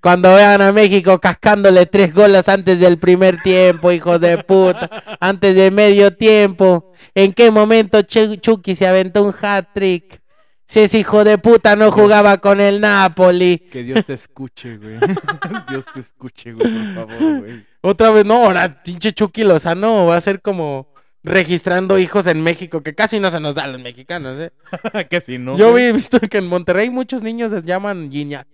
[0.02, 4.90] Cuando vean a México cascándole tres goles antes del primer tiempo, hijo de puta.
[5.22, 6.92] Antes del medio tiempo.
[7.16, 10.20] ¿En qué momento Chu- Chucky se aventó un hat-trick?
[10.66, 13.60] Si ese hijo de puta no jugaba con el Napoli.
[13.72, 14.98] Que Dios te escuche, güey.
[15.70, 17.66] Dios te escuche, güey, por favor, güey.
[17.82, 20.91] Otra vez, no, ahora pinche Chucky Lozano va a ser como
[21.24, 24.52] registrando hijos en México, que casi no se nos da a los mexicanos, ¿eh?
[25.10, 25.58] que si no.
[25.58, 28.48] Yo he visto que en Monterrey muchos niños se llaman Guiñac.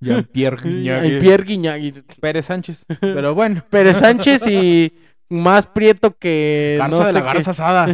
[0.00, 0.58] Jean-Pierre
[1.20, 1.80] Pierre Guiñac.
[1.82, 2.84] y- Pérez Sánchez.
[3.00, 3.64] Pero bueno.
[3.70, 4.92] Pérez Sánchez y
[5.28, 7.26] más prieto que Garza no de sé la qué.
[7.26, 7.86] garza asada.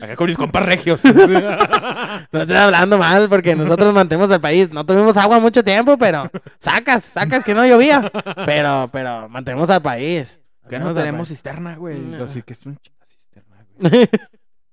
[0.00, 1.00] Acá con mis compas regios.
[1.04, 4.70] No estoy hablando mal porque nosotros mantenemos el país.
[4.72, 8.10] No tuvimos agua mucho tiempo, pero sacas, sacas que no llovía.
[8.46, 10.38] Pero, pero mantenemos al país.
[10.68, 11.98] Que no al tenemos cisterna, güey.
[11.98, 12.24] No.
[12.24, 14.08] Así que es un chinga cisterna, güey.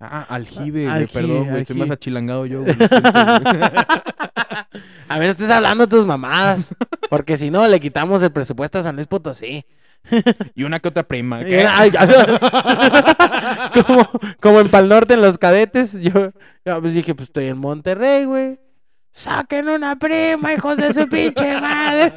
[0.02, 1.08] Ah, aljibe, güey.
[1.08, 1.62] Perdón, güey.
[1.62, 2.74] Estoy más achilangado yo, güey.
[2.74, 3.62] lo siento, güey.
[5.10, 6.74] A ver, estés hablando tus mamadas.
[7.10, 9.66] Porque si no, le quitamos el presupuesto a San Luis Potosí.
[10.56, 11.42] y una que otra prima.
[13.74, 14.10] Como,
[14.40, 16.32] como en Pal Norte, en los cadetes, yo,
[16.66, 18.60] yo, pues dije, pues estoy en Monterrey, güey.
[19.12, 22.14] Saquen una prima, hijos de su pinche madre.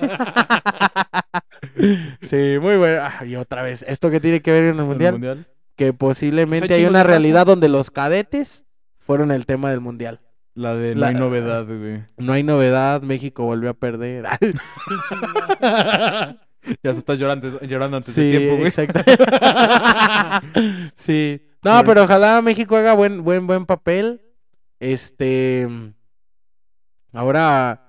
[2.23, 3.03] Sí, muy bueno.
[3.03, 5.13] Ah, y otra vez, ¿esto qué tiene que ver en el ¿El mundial?
[5.13, 5.47] mundial?
[5.77, 8.65] Que posiblemente hay una realidad donde los cadetes
[8.99, 10.21] fueron el tema del mundial.
[10.55, 12.05] La de no La- hay novedad, güey.
[12.19, 14.27] No hay novedad, México volvió a perder.
[16.85, 18.69] Ya se está llorando, llorando antes Sí, de tiempo, güey.
[18.69, 19.01] exacto.
[20.95, 21.43] sí.
[21.65, 24.21] No, pero ojalá México haga buen, buen, buen papel.
[24.79, 25.69] Este.
[27.13, 27.82] Ahora,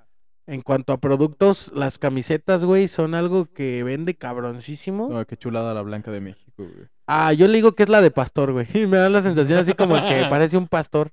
[0.48, 5.08] en cuanto a productos, las camisetas, güey, son algo que vende cabroncísimo.
[5.10, 6.88] No, qué chulada la blanca de México, güey.
[7.08, 8.68] Ah, yo le digo que es la de pastor, güey.
[8.88, 11.12] Me da la sensación así como que parece un pastor.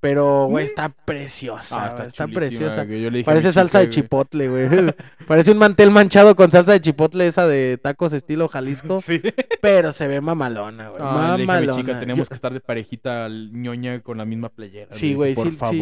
[0.00, 1.86] Pero, güey, está preciosa.
[1.96, 2.84] Ah, está, preciosa.
[3.24, 4.94] Parece salsa de chica, chipotle, güey.
[5.26, 9.00] Parece un mantel manchado con salsa de chipotle, esa de tacos estilo Jalisco.
[9.00, 9.22] Sí.
[9.62, 11.00] Pero se ve mamalona, güey.
[11.02, 11.74] Ah, le dije a mi mamalona.
[11.76, 14.88] chica, tenemos Yo- que estar de parejita al ñoña con la misma playera.
[14.94, 15.78] Sí, güey, dije, Por sí, sí.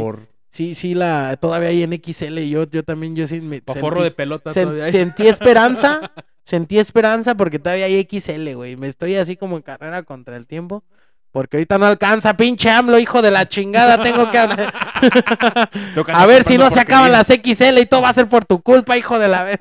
[0.53, 2.39] Sí, sí, la todavía hay en XL.
[2.41, 3.63] Yo, yo también, yo sí me.
[3.63, 6.13] Sentí- forro de pelota sen- todavía sentí esperanza.
[6.45, 8.77] sentí esperanza porque todavía hay XL, güey.
[8.77, 10.85] Me estoy así como en carrera contra el tiempo.
[11.31, 14.03] Porque ahorita no alcanza, pinche AMLO, hijo de la chingada.
[14.03, 14.37] Tengo que.
[16.13, 18.61] A ver si no se acaban las XL y todo va a ser por tu
[18.61, 19.59] culpa, hijo de la.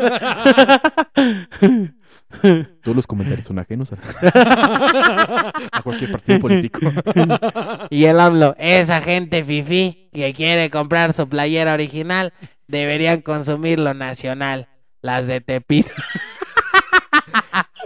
[2.83, 3.97] Todos los comentarios son ajenos a,
[5.71, 6.79] a cualquier partido político.
[7.89, 12.33] Y el AMLO, esa gente fifi que quiere comprar su playera original,
[12.67, 14.67] deberían consumir lo nacional,
[15.01, 15.91] las de Tepito.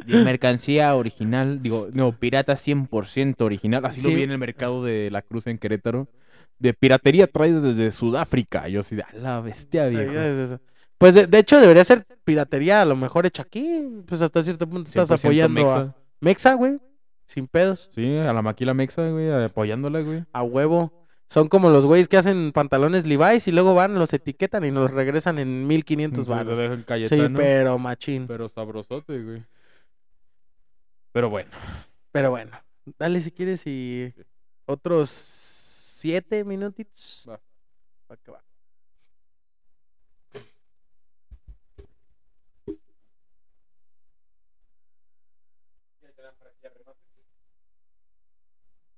[0.06, 3.84] De mercancía original, digo, no, pirata 100% original.
[3.86, 4.10] Así Sí.
[4.12, 6.08] lo vi en el mercado de la Cruz en Querétaro.
[6.60, 8.68] De piratería traída desde Sudáfrica.
[8.68, 10.12] Yo así de, a la bestia, viejo.
[11.06, 14.68] Pues de, de hecho debería ser piratería a lo mejor hecha aquí, pues hasta cierto
[14.68, 15.80] punto estás 100% apoyando mexa.
[15.82, 16.80] a Mexa, güey,
[17.28, 20.26] sin pedos, Sí, a la maquila mexa, güey, apoyándola, güey.
[20.34, 20.92] a huevo.
[21.28, 24.92] Son como los güeyes que hacen pantalones Levi's y luego van, los etiquetan y nos
[24.92, 26.46] regresan en 1500 Entonces,
[26.88, 27.10] baros.
[27.10, 28.28] Sí, pero machín.
[28.28, 29.44] pero sabrosote, güey.
[31.12, 31.50] Pero bueno.
[32.12, 32.52] Pero bueno,
[33.00, 34.14] dale si quieres y
[34.66, 37.26] otros siete minutitos.
[37.28, 37.40] Va.
[38.12, 38.45] Va que va.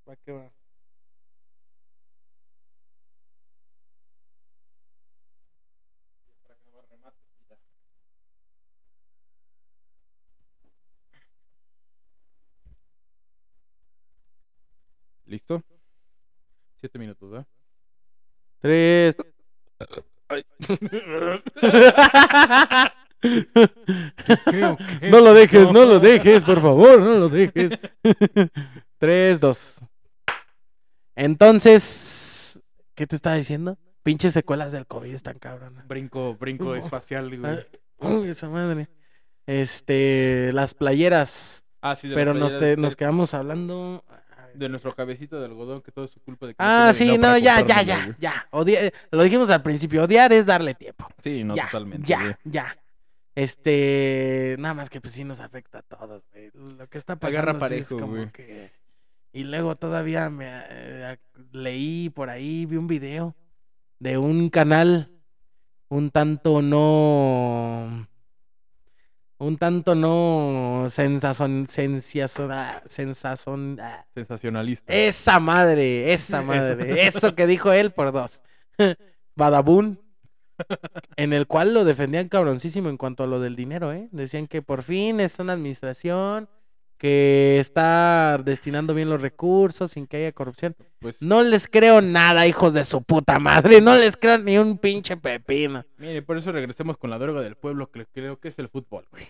[0.08, 0.50] Va que va.
[15.26, 15.62] ¿Listo?
[16.76, 17.46] Siete minutos, ¿verdad?
[18.60, 19.16] Tres.
[20.28, 20.44] Ay.
[25.02, 27.70] No lo dejes, no lo dejes, por favor, no lo dejes.
[28.98, 29.76] Tres, dos.
[31.16, 32.62] Entonces,
[32.94, 33.78] ¿qué te estaba diciendo?
[34.02, 35.86] Pinches secuelas del COVID están cabronas.
[35.86, 37.52] Brinco, brinco espacial, güey.
[38.00, 38.88] Ah, Uy, esa madre.
[39.46, 41.64] Este, las playeras.
[41.82, 44.04] Ah, sí, de Pero nos, playera te- de- nos quedamos hablando.
[44.54, 47.38] De nuestro cabecita de algodón, que todo es su culpa de que Ah, sí, no,
[47.38, 48.48] ya, ya, ya, ya.
[48.50, 51.06] Odia- lo dijimos al principio, odiar es darle tiempo.
[51.22, 52.06] Sí, no, ya, totalmente.
[52.08, 52.76] ya, ya.
[53.38, 56.50] Este, nada más que pues sí nos afecta a todos, güey.
[56.54, 58.32] Lo que está pasando Agarra sí es parejo, como güey.
[58.32, 58.72] que...
[59.32, 61.18] Y luego todavía me eh,
[61.52, 63.36] leí por ahí, vi un video
[64.00, 65.12] de un canal
[65.86, 68.08] un tanto no...
[69.38, 74.04] un tanto no sensación, sensazón, ah.
[74.14, 74.92] Sensacionalista.
[74.92, 78.42] esa madre, esa madre, eso que dijo él por dos.
[79.36, 80.00] Badabun,
[81.16, 84.08] en el cual lo defendían cabroncísimo en cuanto a lo del dinero, ¿eh?
[84.12, 86.48] Decían que por fin es una administración
[86.96, 90.74] que está destinando bien los recursos sin que haya corrupción.
[90.98, 93.80] Pues, No les creo nada, hijos de su puta madre.
[93.80, 95.84] No les creo ni un pinche pepino.
[95.96, 99.06] mire, por eso regresemos con la droga del pueblo, que creo que es el fútbol,
[99.12, 99.24] güey.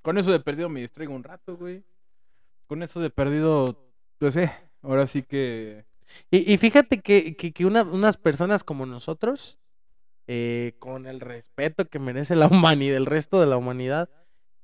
[0.00, 1.82] Con eso de perdido me distraigo un rato, güey.
[2.66, 3.76] Con eso de perdido,
[4.18, 4.50] pues eh,
[4.82, 5.84] ahora sí que...
[6.30, 9.58] Y, y fíjate que, que, que una- unas personas como nosotros,
[10.32, 14.08] eh, con el respeto que merece la humanidad, el resto de la humanidad,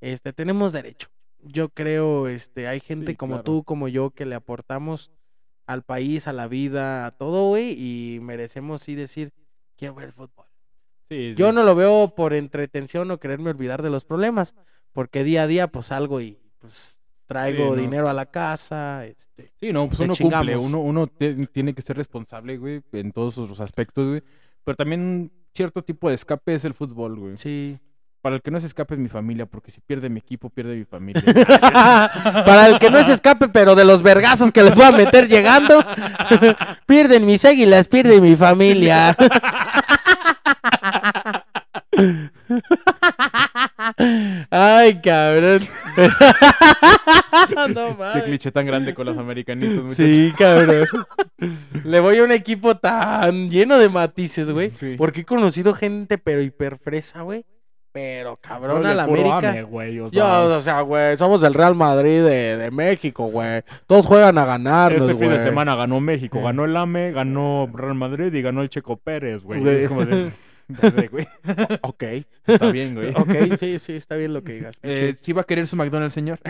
[0.00, 1.08] este, tenemos derecho.
[1.42, 3.42] Yo creo, este, hay gente Sí, como claro.
[3.42, 5.10] tú, como yo, que le aportamos
[5.66, 9.32] al país, a la vida, a todo, güey, y merecemos sí decir,
[9.76, 10.46] quiero ver fútbol.
[11.08, 14.54] Sí, Yo no lo veo por entretención o quererme olvidar de los problemas,
[14.92, 19.72] porque día a día pues salgo y pues traigo dinero a la casa, este, Sí,
[19.72, 24.06] no, pues uno cumple, uno, uno tiene que ser responsable, güey, en todos los aspectos,
[24.08, 24.22] güey.
[24.62, 27.36] Pero también cierto tipo de escape es el fútbol, güey.
[27.36, 27.78] sí.
[28.22, 30.74] Para el que no se escape es mi familia, porque si pierde mi equipo, pierde
[30.74, 31.22] mi familia.
[32.44, 35.28] Para el que no es escape, pero de los vergazos que les voy a meter
[35.28, 35.84] llegando,
[36.86, 39.16] pierden mis águilas, pierde mi familia.
[44.50, 45.62] Ay, cabrón.
[47.74, 49.96] no Qué cliché tan grande con los americanistas, muchachos.
[49.96, 50.86] Sí, cabrón.
[51.84, 54.72] Le voy a un equipo tan lleno de matices, güey.
[54.74, 54.96] Sí.
[54.98, 57.44] Porque he conocido gente, pero hiperfresa, güey.
[57.92, 59.38] Pero cabrón a la América.
[59.38, 63.28] ame, güey, o Yo, sea, o sea, güey, somos el Real Madrid de, de México,
[63.28, 63.62] güey.
[63.86, 67.94] Todos juegan a ganarnos, este fin de semana ganó México, ganó el AME, ganó Real
[67.94, 69.60] Madrid y ganó el Checo Pérez, güey.
[69.60, 69.76] Güey.
[69.76, 70.30] Es como de...
[70.68, 71.26] verde, güey.
[71.82, 72.02] Ok.
[72.46, 73.10] Está bien, güey.
[73.10, 74.76] Ok, sí, sí, está bien lo que digas.
[74.82, 76.38] Eh, ¿Sí va a querer su McDonald's, señor?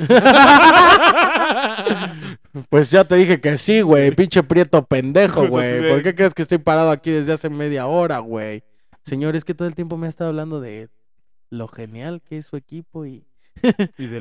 [2.71, 4.11] Pues ya te dije que sí, güey.
[4.13, 5.89] Pinche prieto pendejo, güey.
[5.89, 8.63] ¿Por qué crees que estoy parado aquí desde hace media hora, güey?
[9.05, 10.89] Señor, es que todo el tiempo me ha estado hablando de
[11.51, 13.25] lo genial que es su equipo y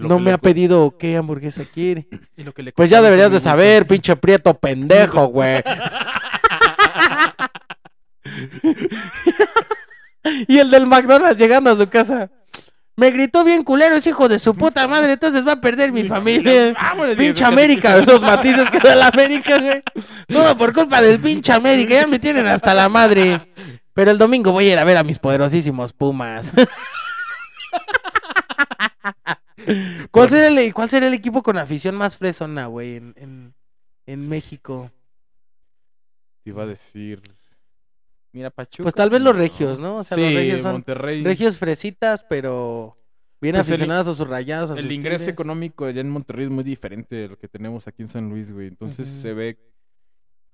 [0.01, 2.07] no me ha pedido qué hamburguesa quiere.
[2.75, 5.63] Pues ya deberías de saber, pinche prieto pendejo, güey.
[10.47, 12.29] y el del McDonald's llegando a su casa.
[12.97, 16.03] Me gritó bien culero, es hijo de su puta madre, entonces va a perder mi
[16.05, 16.73] familia.
[16.73, 19.83] Vámonos, Pinche América, los matices que da la América, güey.
[20.27, 23.51] Todo por culpa del pinche América, ya me tienen hasta la madre.
[23.93, 26.51] Pero el domingo voy a ir a ver a mis poderosísimos Pumas.
[30.11, 33.53] ¿Cuál será el, cuál será el equipo con afición más fresona, güey, en, en,
[34.05, 34.91] en México?
[36.43, 37.21] Te iba a decir...
[38.35, 38.83] Mira, Pachuca.
[38.83, 39.97] Pues tal vez los regios, ¿no?
[39.99, 41.23] O sea, los regios son Monterrey.
[41.23, 42.97] regios fresitas, pero
[43.39, 45.33] bien Pues el- aficionados a sus rayados, a El sus ingreso tigres.
[45.33, 48.51] económico allá en Monterrey es muy diferente de lo que tenemos aquí en San Luis,
[48.51, 48.67] güey.
[48.67, 49.57] Entonces se ve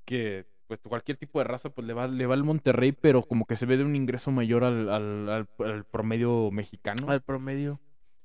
[0.06, 3.46] que pues cualquier tipo de raza pues le va, le va al Monterrey, pero como
[3.46, 7.10] que se ve de un ingreso mayor al, al, al- al promedio mexicano.
[7.10, 7.80] Al promedio.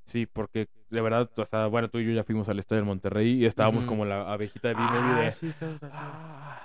[0.04, 2.86] Sí, porque de verdad, o sea, bueno, tú y yo ya fuimos al estadio del
[2.86, 5.50] Monterrey y estábamos como la abejita de Ah, sí.
[5.90, 6.60] "Ah,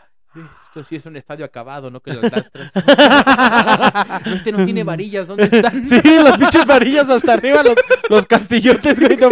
[0.67, 1.99] esto sí es un estadio acabado, ¿no?
[1.99, 2.71] Que las lastras.
[4.25, 5.85] este no tiene varillas, ¿dónde están?
[5.85, 7.75] Sí, las pinches varillas hasta arriba, los,
[8.09, 9.31] los castillotes, güey, no.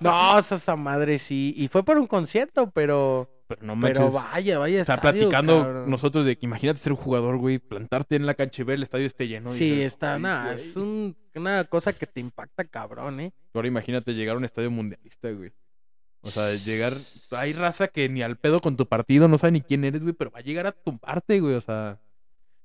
[0.00, 1.54] No, esa, esa madre sí.
[1.56, 3.28] Y fue por un concierto, pero.
[3.48, 3.98] Pero no manches.
[3.98, 4.80] Pero vaya, vaya.
[4.82, 5.90] Estadio, platicando cabrón.
[5.90, 8.82] nosotros de que imagínate ser un jugador, güey, plantarte en la cancha y ver el
[8.82, 9.48] estadio esté lleno.
[9.50, 10.54] Sí, dices, está, "Ay, nada, güey".
[10.56, 13.32] es un- una cosa que te impacta cabrón, ¿eh?
[13.54, 15.50] Ahora imagínate llegar a un estadio mundialista, güey.
[16.22, 16.94] O sea, llegar...
[17.32, 20.14] Hay raza que ni al pedo con tu partido, no sabe ni quién eres, güey,
[20.14, 22.00] pero va a llegar a tumbarte, güey, o sea...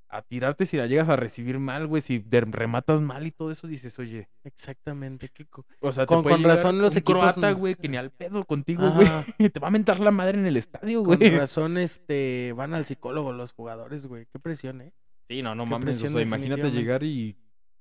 [0.09, 3.49] A tirarte si la llegas a recibir mal, güey, si de- rematas mal y todo
[3.51, 4.29] eso, dices, oye...
[4.43, 5.29] Exactamente.
[5.29, 7.97] qué co- O sea, te Con- con razón los un equipos croata, güey, que ni
[7.97, 9.07] al pedo contigo, güey.
[9.53, 11.31] Te va a mentar la madre en el estadio, Con güey.
[11.31, 14.27] razón, este, van al psicólogo los jugadores, güey.
[14.31, 14.93] Qué presión, ¿eh?
[15.27, 16.03] Sí, no, no Qué mames.
[16.03, 17.35] O sea, imagínate llegar y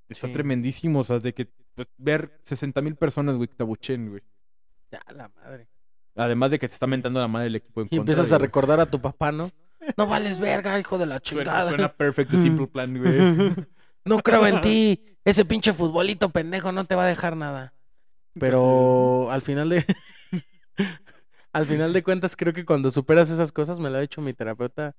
[0.08, 0.32] está Sí.
[0.32, 1.00] tremendísimo.
[1.00, 4.22] O sea, de que pues, ver 60 mil personas, güey, que te abuchen, güey.
[4.92, 5.66] Ya, la madre.
[6.14, 8.36] Además de que te está mentando la madre el equipo en Y contra, empiezas a
[8.36, 8.46] güey.
[8.46, 9.50] recordar a tu papá, ¿no?
[9.96, 11.68] No vales verga, hijo de la Suena, chingada.
[11.70, 13.16] suena perfecto simple plan, güey.
[14.04, 15.04] No creo en ti.
[15.24, 17.72] Ese pinche futbolito pendejo no te va a dejar nada.
[18.38, 19.84] Pero al final de.
[21.52, 24.32] al final de cuentas, creo que cuando superas esas cosas, me lo ha dicho mi
[24.32, 24.94] terapeuta.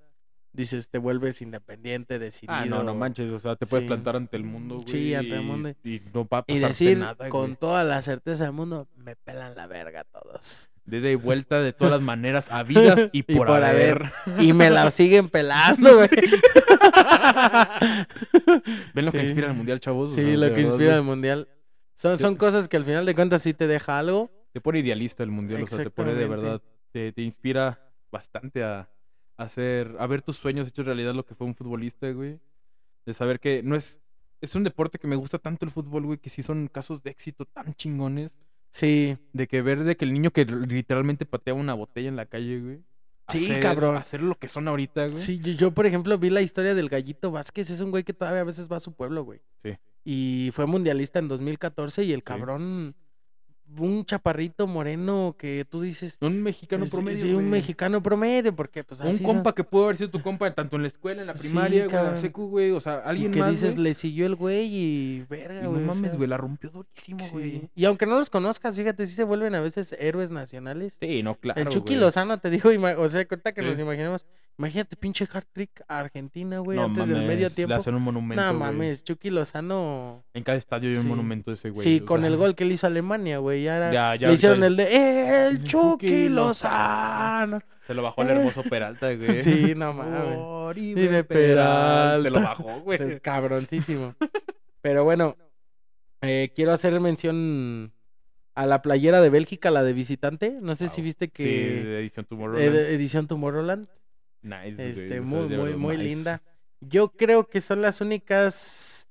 [0.54, 2.54] Dices, te vuelves independiente, decidido.
[2.54, 3.30] Ah, no, no manches.
[3.32, 3.88] O sea, te puedes Sí.
[3.88, 4.86] plantar ante el mundo, güey.
[4.86, 5.68] Sí, ante el y- mundo.
[5.82, 7.56] Y, no va a Y pasarte decir nada, con güey.
[7.56, 10.70] toda la certeza del mundo, me pelan la verga todos.
[10.84, 14.02] De ida y vuelta de todas las maneras habidas y Y por, por haber.
[14.38, 16.08] Y me la siguen pelando, güey.
[18.94, 20.12] ¿Ven lo que inspira el mundial, chavos?
[20.12, 20.98] O Sí, sea, lo que verdad, inspira güey.
[20.98, 21.48] el mundial
[21.96, 24.30] Son, son cosas que al final de cuentas sí te deja algo.
[24.52, 26.60] Te pone idealista el mundial, o sea, te pone de verdad,
[26.92, 27.80] te, te inspira
[28.12, 28.88] bastante a
[29.36, 32.38] hacer, a ver tus sueños hechos realidad lo que fue un futbolista, güey.
[33.06, 34.00] De saber que no es,
[34.40, 37.10] es un deporte que me gusta tanto el fútbol, güey, que sí son casos de
[37.10, 38.32] éxito tan chingones.
[38.70, 42.26] Sí, De que ver de que el niño que literalmente patea una botella en la
[42.26, 42.80] calle, güey.
[43.28, 43.96] Sí, hacer- cabrón.
[43.96, 45.22] Hacer lo que son ahorita, güey.
[45.22, 48.12] sí, yo, yo, por ejemplo vi la historia del Gallito Vázquez, es un güey que
[48.12, 49.40] todavía a veces va a su pueblo, güey.
[49.62, 49.70] Sí.
[50.04, 52.94] Y fue mundialista en 2014 y el cabrón,
[53.76, 56.16] un chaparrito moreno que tú dices...
[56.20, 57.20] Un mexicano sí, promedio.
[57.22, 59.26] sí, un mexicano promedio, porque pues Un así son.
[59.26, 61.86] compa que pudo haber sido tu compa tanto en la escuela, en la Sí, primaria,
[61.86, 62.70] güey, en la secu, güey.
[62.70, 63.84] O sea, Y alguien que más, dices, güey.
[63.84, 65.82] le siguió el güey y verga, Y no güey.
[65.82, 67.30] o mames, sea, güey, la rompió durísimo, sí.
[67.32, 67.70] güey.
[67.74, 70.96] Y aunque no los conozcas, fíjate, sí se vuelven a veces héroes nacionales.
[71.00, 71.60] Sí, no, claro.
[71.60, 72.00] el Chucky güey.
[72.00, 73.66] Lozano, te ima- o sea, ahorita que Sí.
[73.66, 74.24] nos imaginemos,
[74.58, 77.70] imagínate pinche hard trick a Argentina, güey, No antes del medio tiempo.
[77.70, 78.42] Le hacen un monumento.
[78.44, 80.24] No mames, Chucky Lozano.
[80.32, 81.08] En cada estadio hay un Sí.
[81.08, 81.82] monumento de ese güey.
[81.82, 83.64] sí, con sea, el gol que le hizo a Alemania, güey.
[83.64, 87.60] Ya, era- Ya, ya le hicieron el de el el Chucky Lozano.
[87.86, 89.42] Se lo bajó al hermoso Peralta, güey.
[89.72, 90.38] Sí, no mames.
[90.38, 92.22] Oribe Peralta.
[92.22, 92.98] Se lo bajó, güey.
[92.98, 94.14] Sí, cabroncísimo.
[94.80, 95.36] Pero bueno,
[96.22, 97.92] eh, quiero hacer mención
[98.54, 100.56] a la playera de Bélgica, la de visitante.
[100.62, 102.72] No sé si viste Sí, que de edición eh, Tomorrowland.
[102.72, 103.88] de- edición Tomorrowland.
[104.44, 104.90] Nice.
[104.90, 106.08] Este, muy, muy, muy nice.
[106.08, 106.42] linda.
[106.80, 109.08] Yo creo que son las únicas.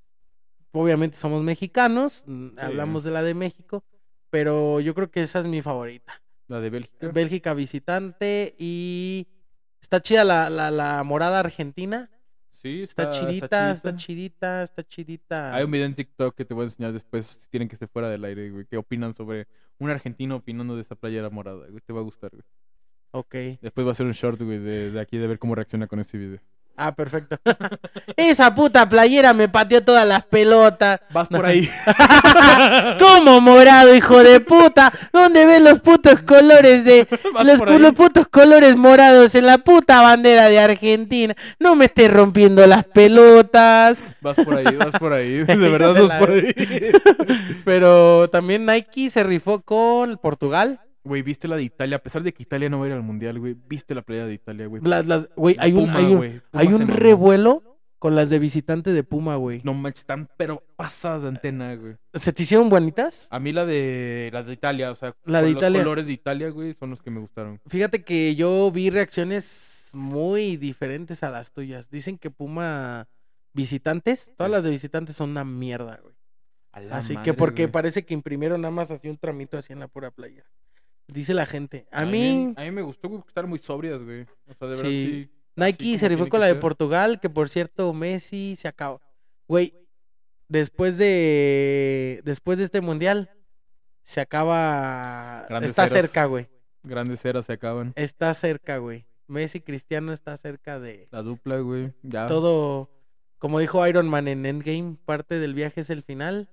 [0.71, 2.53] Obviamente somos mexicanos, Sí.
[2.57, 3.84] hablamos de la de México,
[4.29, 6.21] pero yo creo que esa es mi favorita.
[6.47, 7.07] La de Bélgica.
[7.09, 9.27] Bélgica visitante y
[9.81, 12.09] está chida la, la, la morada argentina.
[12.61, 15.55] sí, Está, está, chidita, está chidita, está chidita.
[15.55, 17.89] Hay un video en TikTok que te voy a enseñar después, si tienen que estar
[17.89, 18.65] fuera del aire, güey.
[18.65, 19.47] ¿Qué opinan sobre
[19.79, 21.81] un argentino opinando de esa playera morada, güey?
[21.86, 22.43] Te va a gustar, güey.
[23.14, 23.36] Ok.
[23.61, 25.99] Después va a ser un short, güey, de, de aquí de ver cómo reacciona con
[25.99, 26.39] este video.
[26.76, 27.38] Ah, perfecto.
[28.18, 31.01] Esa puta playera me pateó todas las pelotas.
[31.11, 31.70] Vas por ahí.
[32.99, 34.91] ¿Cómo morado, hijo de puta?
[35.11, 37.07] ¿Dónde ves los putos colores de
[37.43, 41.36] los, los putos colores morados en la puta bandera de Argentina?
[41.59, 44.03] No me estés rompiendo las pelotas.
[44.22, 45.43] Vas por ahí, vas por ahí.
[45.43, 46.55] De verdad vas por ahí.
[47.64, 50.80] Pero también Nike se rifó con Portugal.
[51.04, 51.97] Güey, viste la de Italia.
[51.97, 53.56] A pesar de que Italia no va a ir al mundial, güey.
[53.68, 54.82] Viste la playa de Italia, güey.
[54.84, 56.41] Las, las, güey, hay un, Puma, hay un, güey.
[56.54, 56.93] Hay se un mamó.
[56.95, 57.64] revuelo
[57.99, 59.62] con las de visitante de Puma, güey.
[59.64, 61.95] No manches, están pero pasadas de antena, güey.
[62.14, 63.28] ¿Se te hicieron bonitas?
[63.32, 65.78] A mí la de la de Italia, o sea, La de con Italia.
[65.80, 67.60] los colores de Italia, güey, son los que me gustaron.
[67.68, 71.89] Fíjate que yo vi reacciones muy diferentes a las tuyas.
[71.89, 73.08] Dicen que Puma
[73.54, 74.56] visitantes, todas Sí.
[74.56, 76.16] las de visitantes son una mierda, güey.
[76.91, 77.72] Así que porque güey.
[77.72, 80.43] parece que imprimieron nada más así un tramito así en la pura playa.
[81.08, 81.86] Dice la gente.
[81.91, 84.22] A mí, mí, a mí me gustó, güey, están muy sobrias, güey.
[84.47, 85.06] O sea, de verdad Sí.
[85.06, 85.30] sí.
[85.56, 86.62] Nike se rifó con la de ser.
[86.62, 89.01] Portugal, que por cierto, Messi se acabó.
[89.47, 89.74] Güey,
[90.47, 93.30] después de después de este mundial
[94.04, 95.93] se acaba Grandes está eras.
[95.93, 96.47] cerca, güey.
[96.84, 97.93] Grandes eras se acaban.
[97.95, 99.06] Está cerca, güey.
[99.28, 101.93] Messi Cristiano está cerca de La dupla, güey.
[102.01, 102.28] Ya.
[102.28, 102.89] todo
[103.38, 106.49] como dijo Iron Man en Endgame, parte del viaje es el final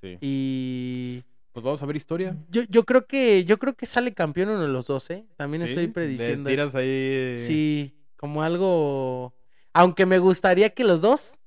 [0.00, 0.18] Sí.
[0.20, 1.24] y
[1.54, 2.36] Pues vamos a ver historia.
[2.50, 5.24] yo, yo creo que yo creo que sale campeón uno de los dos, ¿eh?
[5.36, 6.56] También Sí, estoy prediciendo eso.
[6.70, 7.38] Tiras ahí.
[7.46, 9.32] Sí, como algo.
[9.72, 11.38] Aunque me gustaría que los dos.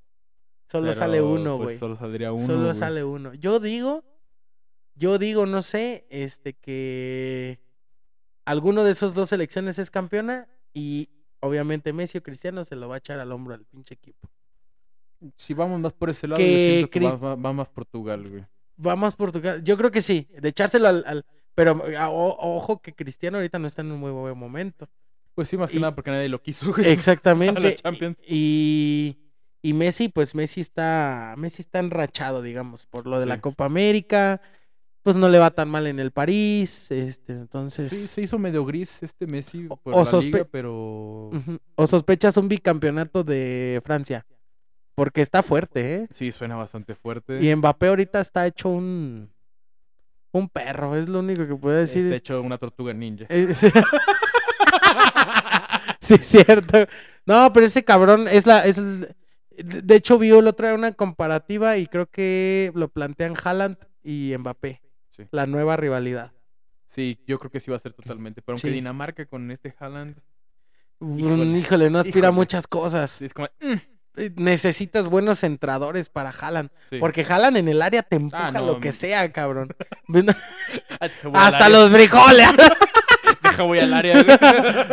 [0.72, 1.78] Solo sale uno, pues, güey.
[1.78, 2.46] Solo saldría uno.
[2.46, 3.34] Solo sale uno.
[3.34, 4.04] Yo digo.
[4.96, 7.60] Yo digo, no sé, este que.
[8.46, 10.48] Alguno de esos dos selecciones es campeona.
[10.74, 11.10] Y
[11.42, 14.30] obviamente Messi o Cristiano se lo va a echar al hombro al pinche equipo.
[15.36, 17.68] Si vamos más por ese lado, Que yo siento que Cris- va, va- va más
[17.70, 18.46] Portugal, güey.
[18.78, 19.64] Vamos Portugal.
[19.64, 20.28] Yo creo que sí.
[20.40, 21.04] De echárselo al.
[21.06, 21.26] al-
[21.56, 24.88] pero a- o- ojo que Cristiano ahorita no está en un muy buen momento.
[25.34, 26.88] Pues sí, más que Y- nada porque nadie lo quiso, güey.
[26.92, 27.76] Exactamente.
[27.76, 28.20] Champions.
[28.28, 29.18] Y,
[29.62, 33.42] y Messi, pues Messi está, Messi está enrachado, digamos, por lo de la.
[33.42, 34.42] Copa América.
[35.04, 37.88] Pues no le va tan mal en el París, este, entonces.
[37.90, 41.30] Sí, se hizo medio gris este Messi por o la liga, pero...
[41.76, 44.26] O sospechas un bicampeonato de Francia,
[44.98, 46.08] porque está fuerte, ¿eh?
[46.10, 47.40] Sí, suena bastante fuerte.
[47.40, 49.30] Y Mbappé ahorita está hecho un,
[50.32, 52.06] un perro, es lo único que puedo decir.
[52.06, 53.26] Está hecho una tortuga ninja.
[53.30, 53.54] Eh,
[56.00, 56.14] sí.
[56.16, 56.88] es cierto.
[57.28, 58.66] No, pero ese cabrón es la.
[58.66, 59.16] Es el-
[59.58, 64.34] de hecho, vi el otro día una comparativa y creo que lo plantean Haaland y
[64.38, 64.82] Mbappé.
[65.10, 65.24] Sí.
[65.32, 66.32] La nueva rivalidad.
[66.88, 68.42] Sí, yo creo que sí va a ser totalmente.
[68.42, 68.74] Pero aunque Sí.
[68.74, 70.18] Dinamarca con este Haaland...
[71.02, 72.36] Híjole, Híjole, no aspira a híjole.
[72.36, 73.22] muchas cosas.
[73.22, 73.48] Es como...
[73.60, 73.80] Eh,
[74.36, 76.32] Necesitas buenos centradores para
[76.90, 76.98] sí.
[77.00, 79.70] Porque Haaland en el área te empuja no, lo que sea, cabrón.
[81.00, 82.48] Ah, Hasta los frijoles.
[83.44, 84.38] Deja voy al área, güey.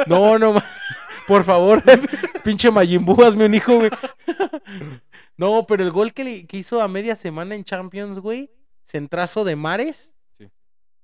[0.07, 0.62] No, no,
[1.27, 1.83] por favor,
[2.43, 3.91] pinche Majin Buu, hazme un hijo, güey.
[5.37, 8.51] No, pero el gol que, le- que hizo a media semana en Champions, güey,
[8.85, 10.12] centrazo de Mares.
[10.37, 10.49] Sí.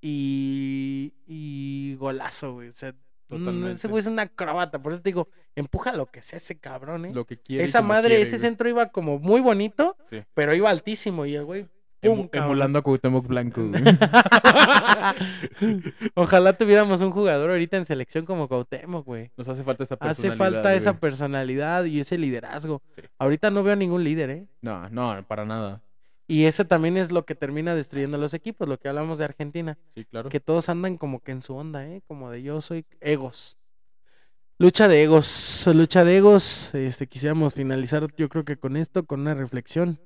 [0.03, 2.69] Y, y golazo, güey.
[2.69, 2.95] O sea,
[3.39, 3.73] Totalmente.
[3.73, 4.81] ese güey es una acrobata.
[4.83, 7.13] Por eso te digo, empuja lo que sea ese cabrón, ¿eh?
[7.15, 7.65] Lo que quiere.
[7.65, 8.41] Esa madre, quiere, ese güey.
[8.41, 10.23] centro iba como muy bonito, Sí.
[10.35, 11.27] pero iba altísimo.
[11.27, 11.67] Y el güey,
[12.03, 12.29] ¡pum!
[12.33, 13.63] emulando a Cuauhtémoc Blanco.
[16.15, 19.31] Ojalá tuviéramos un jugador ahorita en selección como Cuauhtémoc, güey.
[19.37, 20.37] Nos hace falta esa Hace personalidad.
[20.63, 22.83] falta esa personalidad y ese liderazgo.
[22.97, 23.03] Sí.
[23.19, 24.47] Ahorita no veo ningún líder, ¿eh?
[24.63, 25.83] No, no, para nada.
[26.31, 29.77] Y eso también es lo que termina destruyendo los equipos, lo que hablamos de Argentina.
[29.97, 30.29] Sí, claro.
[30.29, 32.03] Que todos andan como que en su onda, ¿eh?
[32.07, 33.57] Como de yo soy egos.
[34.59, 36.75] Lucha de egos, lucha de egos.
[36.75, 39.99] Este, quisiéramos finalizar, yo creo que con esto, con una reflexión.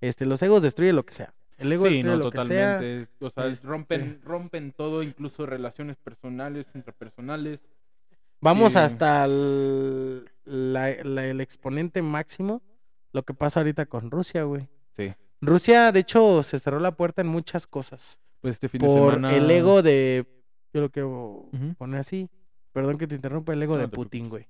[0.00, 1.34] Este, los egos destruyen lo que sea.
[1.58, 2.74] El ego Sí, no, lo que sea.
[2.76, 3.10] totalmente.
[3.20, 7.60] O sea, Este- rompen, rompen todo, incluso relaciones personales, intrapersonales.
[8.40, 8.78] Vamos Sí.
[8.78, 12.62] hasta el, la- la- el exponente máximo,
[13.12, 14.68] lo que pasa ahorita con Rusia, güey.
[14.96, 15.12] Sí.
[15.40, 18.18] Rusia, de hecho, se cerró la puerta en muchas cosas.
[18.40, 19.34] Pues este fin de Por semana.
[19.36, 20.26] el ego de.
[20.72, 21.74] Yo lo quiero Ujú.
[21.78, 22.28] poner así.
[22.72, 24.46] Perdón que te interrumpa, el ego No, de Putin, güey.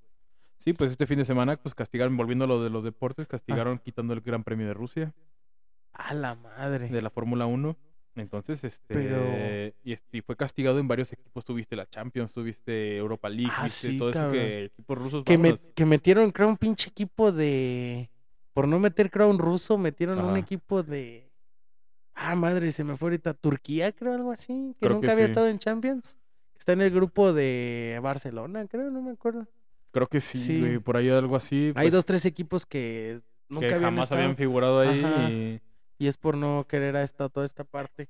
[0.58, 2.86] Sí, pues este fin de semana, pues castigaron, volviendo a lo de los Ah.
[2.86, 5.12] deportes, castigaron quitando el Gran Premio de Rusia,
[5.92, 6.88] A la madre.
[6.88, 7.76] de la Fórmula 1.
[8.16, 8.94] Entonces, este.
[8.94, 11.44] Pero- Y, este, y fue castigado en varios equipos.
[11.44, 15.24] Tuviste la Champions, tuviste Europa League, Ah, viste sí, todo eso que equipos rusos.
[15.24, 18.08] Que, me- que metieron, creo, un pinche equipo de.
[18.56, 20.38] Por no meter, creo, un ruso, metieron un Ajá.
[20.38, 21.30] equipo de.
[22.14, 23.34] Ah, madre, se me fue ahorita.
[23.34, 24.72] Turquía, creo, algo así.
[24.80, 25.30] Que Creo nunca que había sí.
[25.32, 26.16] estado en Champions.
[26.58, 29.46] Está en el grupo de Barcelona, creo, no me acuerdo.
[29.90, 30.58] Creo que sí, Sí.
[30.58, 31.66] güey, por ahí algo así.
[31.74, 34.22] Hay pues, dos, tres equipos que nunca que habían jamás estado.
[34.22, 35.60] habían figurado ahí.
[35.98, 38.08] Y- y es por no querer a esta, toda esta parte.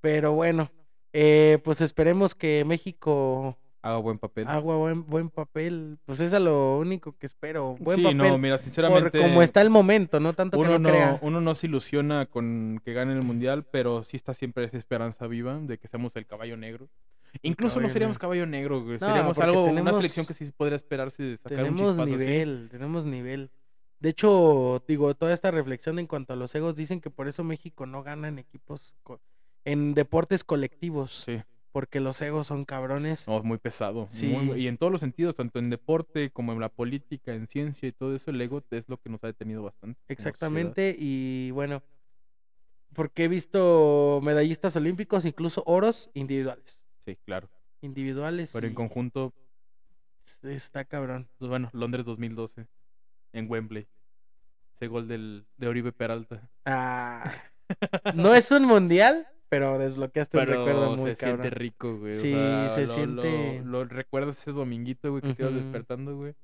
[0.00, 0.70] Pero bueno,
[1.12, 4.48] eh, pues esperemos que México Haga buen papel.
[4.48, 5.98] haga buen, buen papel.
[6.06, 7.76] Pues eso es lo único que espero.
[7.78, 8.16] Buen sí, papel.
[8.16, 9.18] no, mira, por sinceramente.
[9.20, 11.18] como está el momento, no tanto que uno no, no, crea.
[11.20, 15.26] uno no se ilusiona con que gane el mundial, pero sí está siempre esa esperanza
[15.26, 16.88] viva de que seamos el caballo negro.
[17.42, 18.20] Incluso no seríamos negro.
[18.20, 18.98] caballo negro, güey.
[18.98, 22.10] No, Seríamos algo, una tenemos- selección que sí podría esperarse de sacar un Tenemos así.
[22.10, 23.50] nivel, tenemos nivel.
[24.00, 27.42] De hecho, digo, toda esta reflexión en cuanto a los egos dicen que por eso
[27.44, 28.94] México no gana en equipos,
[29.64, 31.42] en deportes colectivos, Sí,
[31.74, 33.26] porque los egos son cabrones.
[33.26, 34.06] no, es muy pesado.
[34.12, 34.28] Sí.
[34.28, 37.88] muy- y en todos los sentidos, tanto en deporte como en la política, en ciencia
[37.88, 40.00] y todo eso, el ego es lo que nos ha detenido bastante.
[40.06, 41.82] Exactamente, y bueno,
[42.94, 46.78] porque he visto medallistas olímpicos, incluso oros individuales.
[47.04, 47.48] Sí, claro.
[47.80, 48.50] Individuales.
[48.52, 49.32] Pero en conjunto,
[50.44, 51.28] Está cabrón.
[51.38, 52.68] pues bueno, Londres 2012,
[53.32, 53.88] en Wembley.
[54.76, 56.48] Ese gol del, de Oribe Peralta.
[56.64, 57.28] Ah,
[58.14, 61.50] no es un mundial, pero desbloqueaste un recuerdo se muy siente cabrón.
[61.52, 62.12] rico, güey.
[62.16, 65.54] o Sí, sea, se lo- siente- Lo, lo recuerdas ese dominguito, güey, que te ibas
[65.54, 66.34] despertando, güey.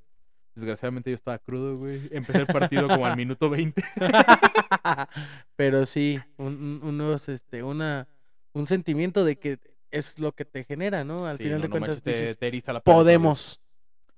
[0.55, 2.09] Desgraciadamente yo estaba crudo, güey.
[2.11, 3.83] Empecé el partido como al minuto 20.
[5.57, 8.09] pero sí, un, un- unos, este, una,
[8.53, 9.59] un sentimiento de que
[9.91, 11.27] es lo que te genera, ¿no?
[11.27, 13.61] Al Sí, final no, de no cuentas manches, dices, te la podemos,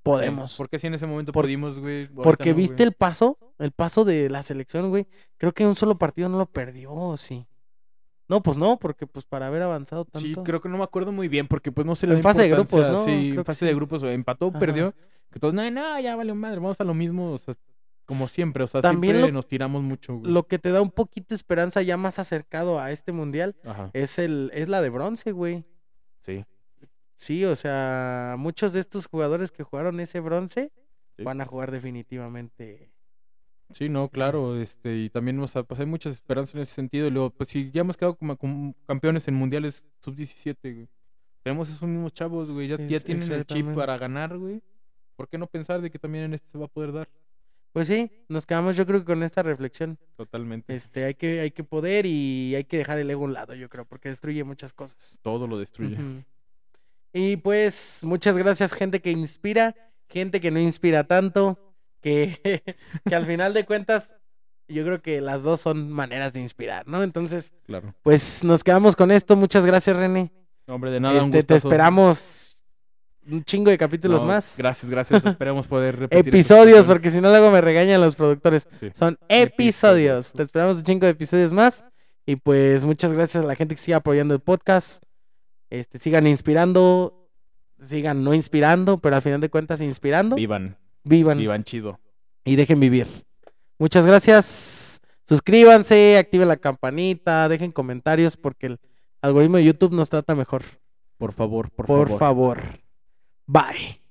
[0.03, 0.57] podemos.
[0.57, 2.09] ¿Por qué si en ese momento Por- pudimos, güey?
[2.09, 2.89] Porque no, viste güey.
[2.89, 5.07] el paso, el paso de la selección, güey.
[5.39, 7.47] Creo que un solo partido no lo perdió, ¿o sí.
[8.33, 10.27] No, pues no, porque pues para haber avanzado tanto.
[10.27, 12.43] Sí, creo que no me acuerdo muy bien, porque pues no se le En fase
[12.43, 13.05] de grupos, ¿no?
[13.05, 14.59] Sí, en fase de grupos, güey, empató, Ajá.
[14.59, 14.95] perdió.
[15.31, 17.55] Que todos, no, no, ya vale madre, vamos a lo mismo, o sea,
[18.07, 20.33] como siempre, o sea, También siempre lo- nos tiramos mucho, güey.
[20.33, 23.91] Lo que te da un poquito de esperanza ya más acercado a este mundial Ajá,
[23.93, 25.65] es el es la de bronce, güey.
[26.21, 26.45] sí.
[27.17, 30.73] Sí, o sea, muchos de estos jugadores que jugaron ese bronce
[31.17, 31.23] Sí.
[31.23, 32.91] van a jugar definitivamente.
[33.73, 37.07] Sí, no, claro, este, y también, o sea, pues hay muchas esperanzas en ese sentido,
[37.07, 40.89] y luego, pues sí, ya hemos quedado como, como campeones en mundiales sub-17, güey.
[41.43, 44.63] Tenemos esos mismos chavos, güey, ya, ya Es- tienen el chip para ganar, güey.
[45.17, 47.09] ¿Por qué no pensar de que también en este se va a poder dar?
[47.73, 49.99] Pues sí, nos quedamos yo creo que con esta reflexión.
[50.17, 50.75] Totalmente.
[50.75, 53.55] Este, hay que hay que poder y hay que dejar el ego a un lado,
[53.55, 55.19] yo creo, porque destruye muchas cosas.
[55.23, 55.97] Todo lo destruye.
[57.13, 59.75] Y pues muchas gracias gente que inspira,
[60.09, 61.72] gente que no inspira tanto,
[62.03, 62.63] que,
[63.09, 64.15] que al final de cuentas
[64.69, 67.03] yo creo que las dos son maneras de inspirar, ¿no?
[67.03, 67.95] Entonces, Claro.
[68.03, 69.37] pues nos quedamos con esto.
[69.37, 70.33] Muchas gracias, René.
[70.67, 71.69] No, hombre, de nada, un este, te gustazo.
[71.69, 72.57] esperamos
[73.31, 74.57] un chingo de capítulos No, más.
[74.59, 75.25] Gracias, gracias.
[75.27, 76.19] Esperemos poder repetir.
[76.21, 76.87] estos Episodios, episodios.
[76.87, 78.67] porque si no luego me regañan los productores.
[78.81, 78.91] Sí.
[78.95, 79.53] Son Episodios.
[79.53, 80.33] episodios.
[80.33, 81.85] Te esperamos un chingo de episodios más.
[82.25, 85.03] Y pues muchas gracias a la gente que sigue apoyando el podcast.
[85.71, 87.29] Este, sigan inspirando,
[87.81, 90.37] sigan no inspirando, pero al final de cuentas inspirando.
[90.37, 91.99] Vivan, Vivan vivan chido.
[92.45, 93.07] y dejen vivir.
[93.79, 95.01] Muchas gracias.
[95.27, 98.81] Suscríbanse, activen la campanita, dejen comentarios porque el
[99.23, 100.63] algoritmo de YouTube nos trata mejor.
[101.19, 102.59] Por favor, por, Por favor.
[102.59, 102.79] favor.
[103.47, 104.02] Bye.